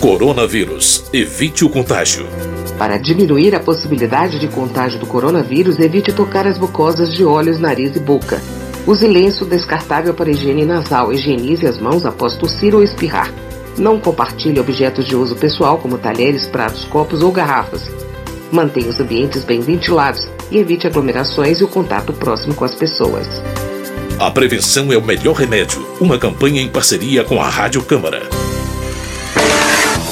Coronavírus. 0.00 1.04
Evite 1.12 1.64
o 1.64 1.68
contágio. 1.68 2.24
Para 2.78 2.98
diminuir 2.98 3.54
a 3.54 3.60
possibilidade 3.60 4.38
de 4.38 4.46
contágio 4.46 5.00
do 5.00 5.06
coronavírus, 5.06 5.78
evite 5.80 6.12
tocar 6.12 6.46
as 6.46 6.56
mucosas 6.56 7.12
de 7.12 7.24
olhos, 7.24 7.58
nariz 7.58 7.96
e 7.96 8.00
boca. 8.00 8.40
Use 8.86 9.06
lenço 9.08 9.44
descartável 9.44 10.14
para 10.14 10.30
higiene 10.30 10.64
nasal. 10.64 11.12
Higienize 11.12 11.66
as 11.66 11.80
mãos 11.80 12.06
após 12.06 12.36
tossir 12.36 12.76
ou 12.76 12.82
espirrar. 12.82 13.32
Não 13.76 13.98
compartilhe 13.98 14.60
objetos 14.60 15.04
de 15.04 15.16
uso 15.16 15.34
pessoal, 15.34 15.78
como 15.78 15.98
talheres, 15.98 16.46
pratos, 16.46 16.84
copos 16.84 17.22
ou 17.22 17.32
garrafas. 17.32 17.90
Mantenha 18.54 18.88
os 18.88 19.00
ambientes 19.00 19.42
bem 19.42 19.60
ventilados 19.60 20.28
e 20.48 20.58
evite 20.58 20.86
aglomerações 20.86 21.60
e 21.60 21.64
o 21.64 21.68
contato 21.68 22.12
próximo 22.12 22.54
com 22.54 22.64
as 22.64 22.72
pessoas. 22.72 23.26
A 24.20 24.30
prevenção 24.30 24.92
é 24.92 24.96
o 24.96 25.02
melhor 25.02 25.34
remédio. 25.34 25.84
Uma 26.00 26.16
campanha 26.18 26.62
em 26.62 26.68
parceria 26.68 27.24
com 27.24 27.42
a 27.42 27.48
Rádio 27.48 27.82
Câmara. 27.82 28.43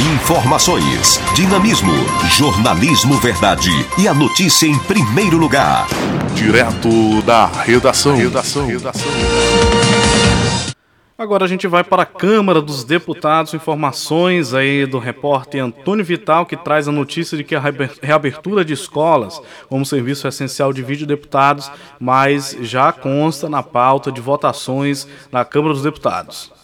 Informações, 0.00 1.20
dinamismo, 1.34 1.92
jornalismo 2.30 3.20
verdade 3.20 3.68
e 3.98 4.08
a 4.08 4.14
notícia 4.14 4.64
em 4.64 4.78
primeiro 4.78 5.36
lugar. 5.36 5.86
Direto 6.34 7.20
da 7.20 7.44
redação. 7.44 8.16
Redação. 8.16 8.66
redação. 8.66 9.10
Agora 11.18 11.44
a 11.44 11.48
gente 11.48 11.68
vai 11.68 11.84
para 11.84 12.04
a 12.04 12.06
Câmara 12.06 12.62
dos 12.62 12.82
Deputados, 12.82 13.52
informações 13.52 14.54
aí 14.54 14.86
do 14.86 14.98
repórter 14.98 15.62
Antônio 15.62 16.02
Vital, 16.02 16.46
que 16.46 16.56
traz 16.56 16.88
a 16.88 16.92
notícia 16.92 17.36
de 17.36 17.44
que 17.44 17.54
a 17.54 17.62
reabertura 18.00 18.64
de 18.64 18.72
escolas 18.72 19.38
como 19.68 19.84
serviço 19.84 20.26
essencial 20.26 20.72
divide 20.72 21.04
deputados, 21.04 21.70
mas 22.00 22.56
já 22.62 22.90
consta 22.90 23.50
na 23.50 23.62
pauta 23.62 24.10
de 24.10 24.22
votações 24.22 25.06
na 25.30 25.44
Câmara 25.44 25.74
dos 25.74 25.82
Deputados. 25.82 26.58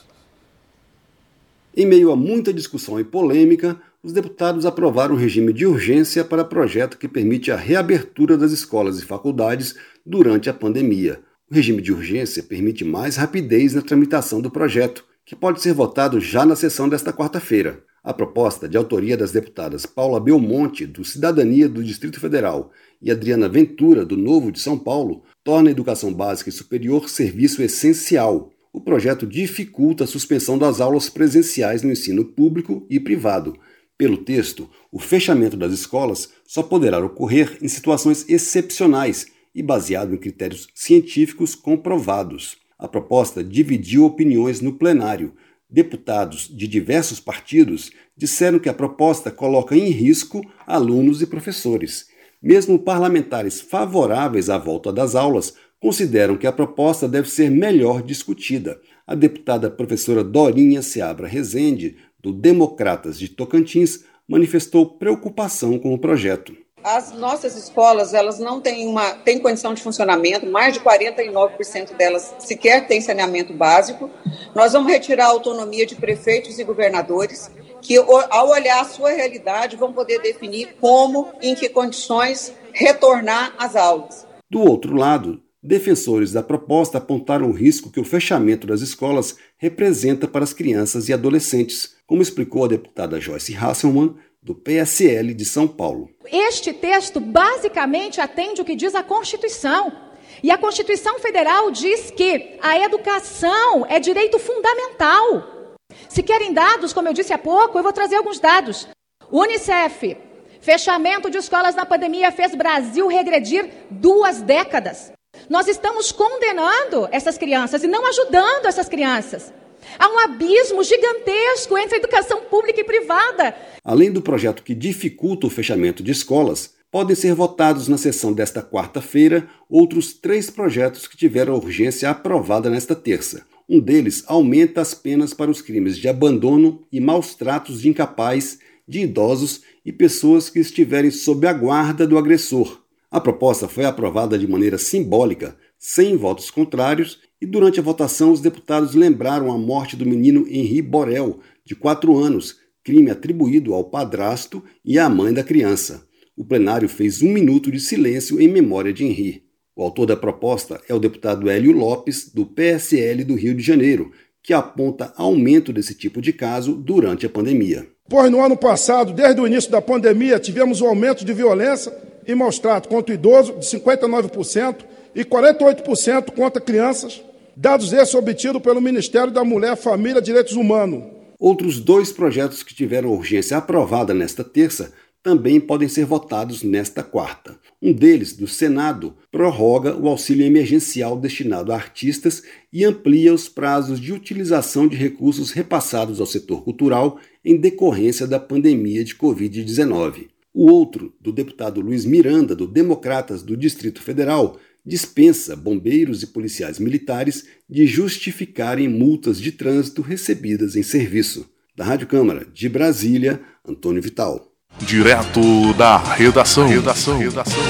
Em 1.79 1.85
meio 1.85 2.11
a 2.11 2.17
muita 2.17 2.55
discussão 2.55 2.99
e 2.99 3.05
polêmica, 3.05 3.79
os 4.03 4.11
deputados 4.11 4.65
aprovaram 4.65 5.15
um 5.15 5.19
regime 5.19 5.53
de 5.53 5.67
urgência 5.67 6.25
para 6.25 6.43
projeto 6.43 6.97
que 6.97 7.07
permite 7.07 7.53
a 7.53 7.57
reabertura 7.57 8.39
das 8.39 8.51
escolas 8.51 8.99
e 8.99 9.05
faculdades 9.05 9.75
durante 10.05 10.49
a 10.49 10.55
pandemia. 10.55 11.21
O 11.51 11.55
regime 11.55 11.83
de 11.83 11.93
urgência 11.93 12.43
permite 12.43 12.83
mais 12.83 13.17
rapidez 13.17 13.75
na 13.75 13.83
tramitação 13.83 14.41
do 14.41 14.51
projeto, 14.51 15.05
que 15.23 15.37
pode 15.37 15.61
ser 15.61 15.75
votado 15.75 16.19
já 16.19 16.47
na 16.47 16.57
sessão 16.57 16.89
desta 16.89 17.13
quarta-feira. 17.13 17.85
A 18.03 18.15
proposta, 18.15 18.67
de 18.67 18.79
autoria 18.79 19.15
das 19.15 19.33
deputadas 19.33 19.85
Paula 19.85 20.19
Belmonte, 20.19 20.87
do 20.87 21.05
Cidadania 21.05 21.69
do 21.69 21.85
Distrito 21.85 22.19
Federal, 22.19 22.71
e 23.03 23.11
Adriana 23.11 23.51
Ventura, 23.51 24.03
do 24.03 24.17
Novo 24.17 24.51
de 24.51 24.61
São 24.61 24.79
Paulo, 24.79 25.25
torna 25.45 25.69
a 25.69 25.73
educação 25.73 26.11
básica 26.11 26.49
e 26.49 26.53
superior 26.53 27.11
serviço 27.11 27.63
essencial 27.63 28.51
o 28.77 28.81
projeto 28.81 29.27
dificulta 29.27 30.05
a 30.05 30.07
suspensão 30.07 30.59
das 30.59 30.83
aulas 30.83 31.09
presenciais 31.09 31.83
no 31.83 31.91
ensino 31.91 32.23
público 32.27 32.87
e 32.91 33.01
privado. 33.01 33.59
Pelo 33.97 34.19
texto, 34.19 34.69
o 34.93 34.99
fechamento 34.99 35.57
das 35.57 35.73
escolas 35.73 36.29
só 36.47 36.63
poderá 36.63 37.03
ocorrer 37.03 37.57
em 37.63 37.69
situações 37.69 38.29
excepcionais 38.29 39.29
e 39.55 39.63
baseado 39.63 40.15
em 40.15 40.19
critérios 40.19 40.69
científicos 40.75 41.55
comprovados. 41.55 42.59
A 42.79 42.87
proposta 42.87 43.43
dividiu 43.43 44.05
opiniões 44.05 44.61
no 44.61 44.75
plenário. 44.75 45.33
Deputados 45.71 46.47
de 46.47 46.69
diversos 46.69 47.19
partidos 47.19 47.91
disseram 48.15 48.59
que 48.59 48.69
a 48.69 48.75
proposta 48.75 49.31
coloca 49.31 49.75
em 49.75 49.89
risco 49.89 50.43
alunos 50.67 51.23
e 51.23 51.27
professores. 51.27 52.09
Mesmo 52.43 52.79
parlamentares 52.79 53.59
favoráveis 53.59 54.51
à 54.51 54.59
volta 54.59 54.93
das 54.93 55.15
aulas 55.15 55.55
consideram 55.81 56.37
que 56.37 56.47
a 56.47 56.53
proposta 56.53 57.09
deve 57.09 57.29
ser 57.29 57.51
melhor 57.51 58.03
discutida. 58.03 58.81
A 59.07 59.15
deputada 59.15 59.71
professora 59.71 60.25
Dorinha 60.25 60.83
Seabra 60.83 61.27
Rezende, 61.27 61.97
do 62.21 62.33
Democratas 62.33 63.19
de 63.19 63.29
Tocantins, 63.29 64.05
manifestou 64.29 64.99
preocupação 64.99 65.79
com 65.79 65.95
o 65.95 65.99
projeto. 65.99 66.57
As 66.83 67.13
nossas 67.13 67.57
escolas, 67.57 68.15
elas 68.15 68.39
não 68.39 68.61
têm 68.61 68.87
uma 68.87 69.11
têm 69.17 69.41
condição 69.41 69.75
de 69.75 69.83
funcionamento, 69.83 70.47
mais 70.47 70.75
de 70.75 70.81
49% 70.81 71.97
delas 71.97 72.35
sequer 72.39 72.87
têm 72.87 73.01
saneamento 73.01 73.53
básico. 73.53 74.09
Nós 74.55 74.73
vamos 74.73 74.91
retirar 74.91 75.27
a 75.27 75.31
autonomia 75.31 75.85
de 75.85 75.97
prefeitos 75.97 76.59
e 76.59 76.65
governadores, 76.65 77.51
que 77.83 77.97
ao 77.97 78.51
olhar 78.51 78.81
a 78.81 78.85
sua 78.85 79.11
realidade 79.11 79.77
vão 79.77 79.93
poder 79.93 80.21
definir 80.21 80.77
como, 80.81 81.33
em 81.43 81.57
que 81.57 81.69
condições 81.69 82.53
retornar 82.73 83.55
às 83.59 83.75
aulas. 83.75 84.25
Do 84.49 84.61
outro 84.61 84.95
lado, 84.95 85.43
Defensores 85.67 86.31
da 86.31 86.45
proposta 86.45 86.99
apontaram 86.99 87.51
o 87.51 87.53
risco 87.53 87.91
que 87.91 87.99
o 87.99 88.05
fechamento 88.05 88.69
das 88.69 88.83
escolas 88.83 89.37
representa 89.59 90.29
para 90.29 90.45
as 90.45 90.53
crianças 90.53 91.09
e 91.09 91.13
adolescentes, 91.13 91.97
como 92.07 92.23
explicou 92.23 92.65
a 92.65 92.69
deputada 92.69 93.21
Joyce 93.21 93.53
Hasselmann, 93.57 94.15
do 94.41 94.55
PSL 94.55 95.35
de 95.35 95.45
São 95.45 95.67
Paulo. 95.67 96.09
Este 96.31 96.73
texto 96.73 97.19
basicamente 97.19 98.21
atende 98.21 98.61
o 98.61 98.65
que 98.65 98.77
diz 98.77 98.95
a 98.95 99.03
Constituição. 99.03 99.93
E 100.41 100.53
a 100.53 100.57
Constituição 100.57 101.19
Federal 101.19 101.69
diz 101.73 102.13
que 102.13 102.57
a 102.63 102.79
educação 102.79 103.85
é 103.89 103.99
direito 103.99 104.39
fundamental. 104.39 105.75
Se 106.09 106.23
querem 106.23 106.53
dados, 106.53 106.93
como 106.93 107.09
eu 107.09 107.13
disse 107.13 107.33
há 107.33 107.39
pouco, 107.39 107.77
eu 107.77 107.83
vou 107.83 107.93
trazer 107.93 108.15
alguns 108.15 108.39
dados. 108.39 108.87
Unicef, 109.33 110.17
fechamento 110.61 111.29
de 111.29 111.39
escolas 111.39 111.75
na 111.75 111.85
pandemia 111.85 112.31
fez 112.31 112.55
Brasil 112.55 113.09
regredir 113.09 113.69
duas 113.91 114.41
décadas. 114.41 115.16
Nós 115.49 115.69
estamos 115.69 116.13
condenando 116.13 117.09
essas 117.11 117.39
crianças 117.39 117.83
e 117.83 117.87
não 117.87 118.07
ajudando 118.07 118.67
essas 118.67 118.89
crianças. 118.89 119.53
Há 119.99 120.09
um 120.09 120.19
abismo 120.19 120.83
gigantesco 120.83 121.79
entre 121.79 121.97
a 121.97 121.99
educação 121.99 122.43
pública 122.43 122.81
e 122.81 122.85
privada. 122.85 123.55
Além 123.85 124.11
do 124.11 124.21
projeto 124.21 124.63
que 124.63 124.75
dificulta 124.75 125.47
o 125.47 125.51
fechamento 125.51 126.03
de 126.03 126.11
escolas, 126.11 126.75
podem 126.91 127.15
ser 127.15 127.35
votados 127.35 127.89
na 127.89 127.99
sessão 127.99 128.33
desta 128.33 128.63
quarta-feira 128.63 129.49
outros 129.69 130.13
três 130.13 130.51
projetos 130.51 131.07
que 131.07 131.17
tiveram 131.17 131.55
urgência 131.55 132.11
aprovada 132.11 132.71
nesta 132.71 132.95
terça. 132.95 133.45
Um 133.69 133.81
deles 133.81 134.23
aumenta 134.27 134.81
as 134.81 134.95
penas 134.95 135.35
para 135.35 135.51
os 135.51 135.61
crimes 135.61 135.99
de 135.99 136.09
abandono 136.09 136.85
e 136.91 137.01
maus 137.01 137.35
tratos 137.35 137.81
de 137.81 137.89
incapaz, 137.89 138.59
de 138.87 139.01
idosos 139.01 139.63
e 139.85 139.93
pessoas 139.93 140.49
que 140.49 140.61
estiverem 140.61 141.11
sob 141.11 141.47
a 141.47 141.53
guarda 141.53 142.07
do 142.07 142.17
agressor. 142.17 142.81
A 143.11 143.21
proposta 143.21 143.69
foi 143.69 143.85
aprovada 143.85 144.37
de 144.37 144.49
maneira 144.49 144.79
simbólica, 144.79 145.57
sem 145.79 146.17
votos 146.17 146.51
contrários, 146.51 147.21
e 147.41 147.47
durante 147.47 147.79
a 147.79 147.83
votação 147.83 148.33
os 148.33 148.41
deputados 148.41 148.95
lembraram 148.95 149.53
a 149.53 149.59
morte 149.59 149.95
do 149.97 150.05
menino 150.05 150.47
Henri 150.49 150.83
Borel, 150.83 151.39
de 151.65 151.77
4 151.77 152.17
anos, 152.17 152.57
crime 152.83 153.11
atribuído 153.11 153.75
ao 153.75 153.85
padrasto 153.85 154.63
e 154.85 154.99
à 154.99 155.09
mãe 155.09 155.33
da 155.33 155.45
criança. 155.45 156.07
O 156.37 156.45
plenário 156.45 156.89
fez 156.89 157.23
um 157.23 157.29
minuto 157.29 157.71
de 157.71 157.79
silêncio 157.79 158.41
em 158.41 158.49
memória 158.49 158.93
de 158.93 159.05
Henri. 159.05 159.45
O 159.75 159.83
autor 159.83 160.07
da 160.07 160.17
proposta 160.17 160.81
é 160.89 160.95
o 160.95 160.99
deputado 160.99 161.49
Hélio 161.49 161.73
Lopes, 161.73 162.33
do 162.33 162.45
PSL 162.45 163.25
do 163.25 163.35
Rio 163.35 163.55
de 163.55 163.63
Janeiro, 163.63 164.11
que 164.43 164.53
aponta 164.53 165.13
aumento 165.17 165.73
desse 165.73 165.95
tipo 165.95 166.21
de 166.21 166.33
caso 166.33 166.75
durante 166.75 167.27
a 167.27 167.31
pandemia. 167.31 167.87
Pois 168.09 168.31
no 168.31 168.41
ano 168.41 168.57
passado, 168.57 169.13
desde 169.13 169.41
o 169.41 169.47
início 169.47 169.71
da 169.71 169.83
pandemia, 169.83 170.39
tivemos 170.39 170.81
um 170.81 170.87
aumento 170.87 171.25
de 171.25 171.33
violência 171.33 171.93
e 172.27 172.35
maus 172.35 172.59
tratos 172.59 172.89
contra 172.89 173.15
idoso 173.15 173.55
de 173.55 173.67
59% 173.67 174.85
e 175.15 175.25
48% 175.25 176.33
contra 176.33 176.61
crianças, 176.61 177.23
dados 177.57 177.93
esses 177.93 178.15
obtidos 178.15 178.61
pelo 178.61 178.81
Ministério 178.81 179.33
da 179.33 179.45
Mulher, 179.45 179.77
Família 179.77 180.19
e 180.19 180.23
Direitos 180.23 180.55
Humanos. 180.55 181.05
Outros 181.39 181.79
dois 181.79 182.13
projetos 182.13 182.63
que 182.63 182.75
tiveram 182.75 183.11
urgência 183.11 183.57
aprovada 183.57 184.13
nesta 184.13 184.43
terça 184.43 184.93
também 185.23 185.59
podem 185.59 185.89
ser 185.89 186.05
votados 186.05 186.63
nesta 186.63 187.03
quarta. 187.03 187.59
Um 187.83 187.93
deles, 187.93 188.33
do 188.33 188.47
Senado, 188.47 189.13
prorroga 189.31 189.97
o 189.97 190.07
auxílio 190.07 190.47
emergencial 190.47 191.19
destinado 191.19 191.73
a 191.73 191.75
artistas 191.75 192.45
e 192.73 192.85
amplia 192.85 193.35
os 193.35 193.49
prazos 193.49 193.99
de 193.99 194.13
utilização 194.13 194.87
de 194.87 194.97
recursos 194.97 195.51
repassados 195.51 196.21
ao 196.21 196.27
setor 196.27 196.63
cultural 196.63 197.19
em 197.45 197.57
decorrência 197.57 198.25
da 198.25 198.39
pandemia 198.39 199.03
de 199.03 199.17
Covid-19. 199.17 200.29
O 200.59 200.71
outro, 200.71 201.13
do 201.21 201.33
deputado 201.33 201.83
Luiz 201.83 202.07
Miranda, 202.07 202.57
do 202.57 202.67
Democratas 202.67 203.43
do 203.43 203.55
Distrito 203.55 204.01
Federal, 204.01 204.59
dispensa 204.87 205.55
bombeiros 205.55 206.23
e 206.23 206.29
policiais 206.29 206.79
militares 206.79 207.45
de 207.69 207.87
justificarem 207.87 208.89
multas 208.89 209.39
de 209.39 209.53
trânsito 209.53 210.01
recebidas 210.01 210.75
em 210.75 210.83
serviço. 210.83 211.47
Da 211.77 211.85
Rádio 211.85 212.07
Câmara 212.07 212.47
de 212.55 212.71
Brasília, 212.71 213.39
Antônio 213.69 214.01
Vital. 214.01 214.51
Direto 214.81 215.75
da 215.75 215.99
redação. 215.99 216.67
redação. 216.67 217.19
redação. 217.19 217.63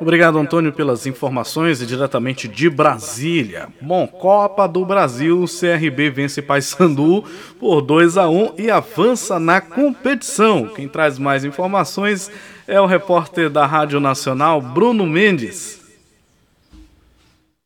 Obrigado, 0.00 0.38
Antônio, 0.38 0.72
pelas 0.72 1.06
informações 1.06 1.82
e 1.82 1.86
diretamente 1.86 2.48
de 2.48 2.70
Brasília. 2.70 3.68
Bom, 3.82 4.06
Copa 4.06 4.66
do 4.66 4.82
Brasil, 4.82 5.44
CRB 5.44 6.08
vence 6.08 6.40
Paysandu 6.40 7.22
por 7.58 7.82
2 7.82 8.16
a 8.16 8.26
1 8.26 8.54
e 8.56 8.70
avança 8.70 9.38
na 9.38 9.60
competição. 9.60 10.68
Quem 10.68 10.88
traz 10.88 11.18
mais 11.18 11.44
informações 11.44 12.30
é 12.66 12.80
o 12.80 12.86
repórter 12.86 13.50
da 13.50 13.66
Rádio 13.66 14.00
Nacional, 14.00 14.62
Bruno 14.62 15.06
Mendes. 15.06 15.80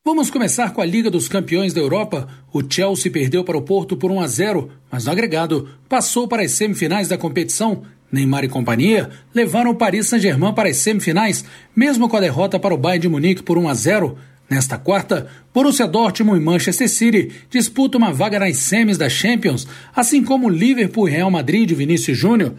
Vamos 0.04 0.28
começar 0.28 0.72
com 0.72 0.80
a 0.80 0.84
Liga 0.84 1.10
dos 1.10 1.28
Campeões 1.28 1.72
da 1.72 1.80
Europa. 1.80 2.28
O 2.52 2.60
Chelsea 2.68 3.12
perdeu 3.12 3.44
para 3.44 3.56
o 3.56 3.62
Porto 3.62 3.96
por 3.96 4.10
1 4.10 4.20
a 4.20 4.26
0, 4.26 4.70
mas 4.90 5.04
no 5.04 5.12
agregado 5.12 5.68
passou 5.88 6.26
para 6.26 6.42
as 6.42 6.50
semifinais 6.50 7.06
da 7.06 7.16
competição 7.16 7.84
Neymar 8.10 8.44
e 8.44 8.48
companhia 8.48 9.10
levaram 9.34 9.70
o 9.70 9.74
Paris 9.74 10.06
Saint-Germain 10.06 10.52
para 10.52 10.68
as 10.68 10.76
semifinais, 10.76 11.44
mesmo 11.74 12.08
com 12.08 12.16
a 12.16 12.20
derrota 12.20 12.58
para 12.58 12.74
o 12.74 12.78
Bayern 12.78 13.02
de 13.02 13.08
Munique 13.08 13.42
por 13.42 13.58
1 13.58 13.68
a 13.68 13.74
0. 13.74 14.18
Nesta 14.48 14.76
quarta, 14.76 15.26
Borussia 15.52 15.86
Dortmund 15.86 16.38
e 16.38 16.44
Manchester 16.44 16.88
City 16.88 17.32
disputam 17.50 17.98
uma 17.98 18.12
vaga 18.12 18.38
nas 18.38 18.58
semis 18.58 18.98
da 18.98 19.08
Champions, 19.08 19.66
assim 19.94 20.22
como 20.22 20.48
Liverpool 20.48 21.08
e 21.08 21.12
Real 21.12 21.30
Madrid 21.30 21.66
de 21.66 21.74
Vinícius 21.74 22.16
Júnior. 22.16 22.54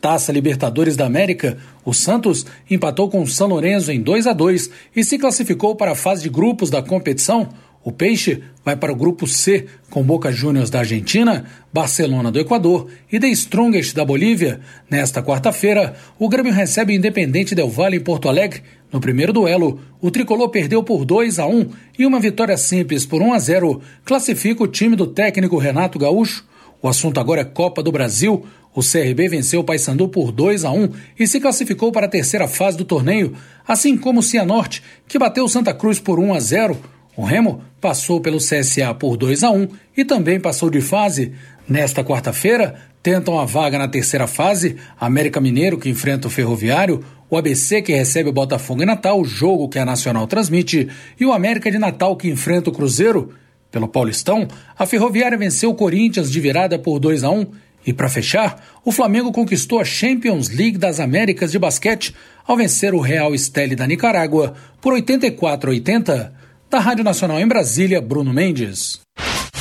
Taça 0.00 0.32
Libertadores 0.32 0.96
da 0.96 1.06
América, 1.06 1.58
o 1.84 1.92
Santos 1.92 2.46
empatou 2.70 3.10
com 3.10 3.22
o 3.22 3.26
São 3.26 3.48
Lourenço 3.48 3.90
em 3.92 4.00
2 4.00 4.26
a 4.26 4.32
2 4.32 4.70
e 4.96 5.04
se 5.04 5.18
classificou 5.18 5.74
para 5.74 5.92
a 5.92 5.96
fase 5.96 6.22
de 6.22 6.30
grupos 6.30 6.70
da 6.70 6.82
competição. 6.82 7.48
O 7.82 7.90
Peixe 7.90 8.42
vai 8.62 8.76
para 8.76 8.92
o 8.92 8.96
grupo 8.96 9.26
C 9.26 9.64
com 9.88 10.02
Boca 10.02 10.30
Juniors 10.30 10.68
da 10.68 10.80
Argentina, 10.80 11.46
Barcelona 11.72 12.30
do 12.30 12.38
Equador 12.38 12.88
e 13.10 13.18
The 13.18 13.28
Strongest 13.28 13.94
da 13.94 14.04
Bolívia. 14.04 14.60
Nesta 14.90 15.22
quarta-feira, 15.22 15.94
o 16.18 16.28
Grêmio 16.28 16.52
recebe 16.52 16.92
o 16.92 16.96
Independente 16.96 17.54
Del 17.54 17.70
Valle 17.70 17.96
em 17.96 18.00
Porto 18.00 18.28
Alegre. 18.28 18.62
No 18.92 19.00
primeiro 19.00 19.32
duelo, 19.32 19.80
o 19.98 20.10
tricolor 20.10 20.50
perdeu 20.50 20.82
por 20.82 21.06
2 21.06 21.38
a 21.38 21.46
1 21.46 21.70
e 21.98 22.04
uma 22.04 22.20
vitória 22.20 22.56
simples 22.58 23.06
por 23.06 23.22
1 23.22 23.32
a 23.32 23.38
0 23.38 23.80
classifica 24.04 24.62
o 24.62 24.68
time 24.68 24.94
do 24.94 25.06
técnico 25.06 25.56
Renato 25.56 25.98
Gaúcho. 25.98 26.44
O 26.82 26.88
assunto 26.88 27.18
agora 27.18 27.40
é 27.40 27.44
Copa 27.44 27.82
do 27.82 27.90
Brasil. 27.90 28.44
O 28.74 28.82
CRB 28.82 29.28
venceu 29.28 29.60
o 29.60 29.64
Paysandu 29.64 30.06
por 30.06 30.32
2 30.32 30.66
a 30.66 30.70
1 30.70 30.90
e 31.18 31.26
se 31.26 31.40
classificou 31.40 31.90
para 31.90 32.06
a 32.06 32.10
terceira 32.10 32.46
fase 32.46 32.76
do 32.76 32.84
torneio, 32.84 33.34
assim 33.66 33.96
como 33.96 34.20
o 34.20 34.22
Cianorte, 34.22 34.82
que 35.08 35.18
bateu 35.18 35.44
o 35.44 35.48
Santa 35.48 35.72
Cruz 35.72 35.98
por 35.98 36.18
1 36.18 36.34
a 36.34 36.40
0. 36.40 36.78
O 37.16 37.24
Remo 37.24 37.62
passou 37.80 38.20
pelo 38.20 38.38
CSA 38.38 38.94
por 38.94 39.16
2 39.16 39.42
a 39.44 39.50
1 39.50 39.68
e 39.96 40.04
também 40.04 40.38
passou 40.38 40.70
de 40.70 40.80
fase. 40.80 41.32
Nesta 41.68 42.04
quarta-feira, 42.04 42.74
tentam 43.02 43.38
a 43.38 43.44
vaga 43.44 43.78
na 43.78 43.88
terceira 43.88 44.26
fase 44.26 44.76
América 44.98 45.40
Mineiro, 45.40 45.78
que 45.78 45.88
enfrenta 45.88 46.28
o 46.28 46.30
Ferroviário, 46.30 47.02
o 47.30 47.36
ABC, 47.36 47.80
que 47.80 47.92
recebe 47.92 48.28
o 48.28 48.32
Botafogo 48.32 48.82
em 48.82 48.86
Natal, 48.86 49.24
jogo 49.24 49.68
que 49.68 49.78
a 49.78 49.84
Nacional 49.84 50.26
transmite, 50.26 50.88
e 51.18 51.24
o 51.24 51.32
América 51.32 51.70
de 51.70 51.78
Natal, 51.78 52.16
que 52.16 52.28
enfrenta 52.28 52.70
o 52.70 52.72
Cruzeiro. 52.72 53.32
Pelo 53.70 53.86
Paulistão, 53.86 54.48
a 54.76 54.84
Ferroviária 54.84 55.38
venceu 55.38 55.70
o 55.70 55.74
Corinthians 55.76 56.30
de 56.30 56.40
virada 56.40 56.76
por 56.76 56.98
2 56.98 57.22
a 57.22 57.30
1 57.30 57.46
e 57.86 57.92
para 57.92 58.08
fechar, 58.08 58.62
o 58.84 58.92
Flamengo 58.92 59.32
conquistou 59.32 59.80
a 59.80 59.84
Champions 59.84 60.50
League 60.50 60.76
das 60.76 61.00
Américas 61.00 61.50
de 61.50 61.58
basquete 61.58 62.14
ao 62.46 62.56
vencer 62.56 62.92
o 62.92 63.00
Real 63.00 63.34
Esteli 63.34 63.74
da 63.74 63.86
Nicarágua 63.86 64.54
por 64.80 64.92
84 64.92 65.70
a 65.70 65.72
80. 65.72 66.39
Da 66.70 66.78
Rádio 66.78 67.02
Nacional 67.02 67.40
em 67.40 67.48
Brasília, 67.48 68.00
Bruno 68.00 68.32
Mendes. 68.32 69.00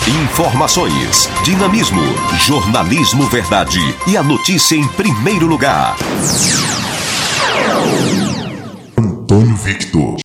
Informações, 0.07 1.27
dinamismo, 1.43 2.03
jornalismo 2.45 3.23
verdade 3.23 3.79
e 4.07 4.15
a 4.15 4.21
notícia 4.21 4.75
em 4.75 4.87
primeiro 4.89 5.47
lugar. 5.47 5.95
Antônio 8.95 9.55
Victor. 9.55 10.17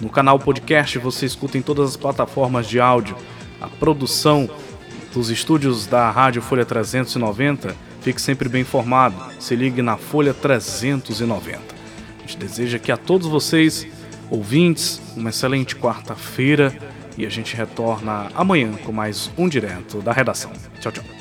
No 0.00 0.08
canal 0.08 0.38
podcast 0.38 0.98
você 0.98 1.26
escuta 1.26 1.58
em 1.58 1.62
todas 1.62 1.90
as 1.90 1.96
plataformas 1.96 2.66
de 2.66 2.80
áudio. 2.80 3.16
A 3.60 3.68
produção 3.68 4.48
dos 5.12 5.28
estúdios 5.28 5.86
da 5.86 6.10
Rádio 6.10 6.40
Folha 6.40 6.64
390. 6.64 7.76
Fique 8.00 8.20
sempre 8.20 8.48
bem 8.48 8.62
informado. 8.62 9.16
Se 9.38 9.54
ligue 9.54 9.82
na 9.82 9.96
Folha 9.96 10.32
390. 10.32 11.58
A 11.58 12.20
gente 12.22 12.38
deseja 12.38 12.78
que 12.78 12.90
a 12.90 12.96
todos 12.96 13.26
vocês, 13.26 13.86
ouvintes, 14.30 15.02
uma 15.14 15.30
excelente 15.30 15.76
quarta-feira 15.76 16.74
e 17.18 17.26
a 17.26 17.28
gente 17.28 17.54
retorna 17.54 18.30
amanhã 18.34 18.72
com 18.84 18.92
mais 18.92 19.30
um 19.36 19.48
direto 19.48 20.00
da 20.00 20.12
redação. 20.12 20.52
Tchau, 20.80 20.92
tchau. 20.92 21.19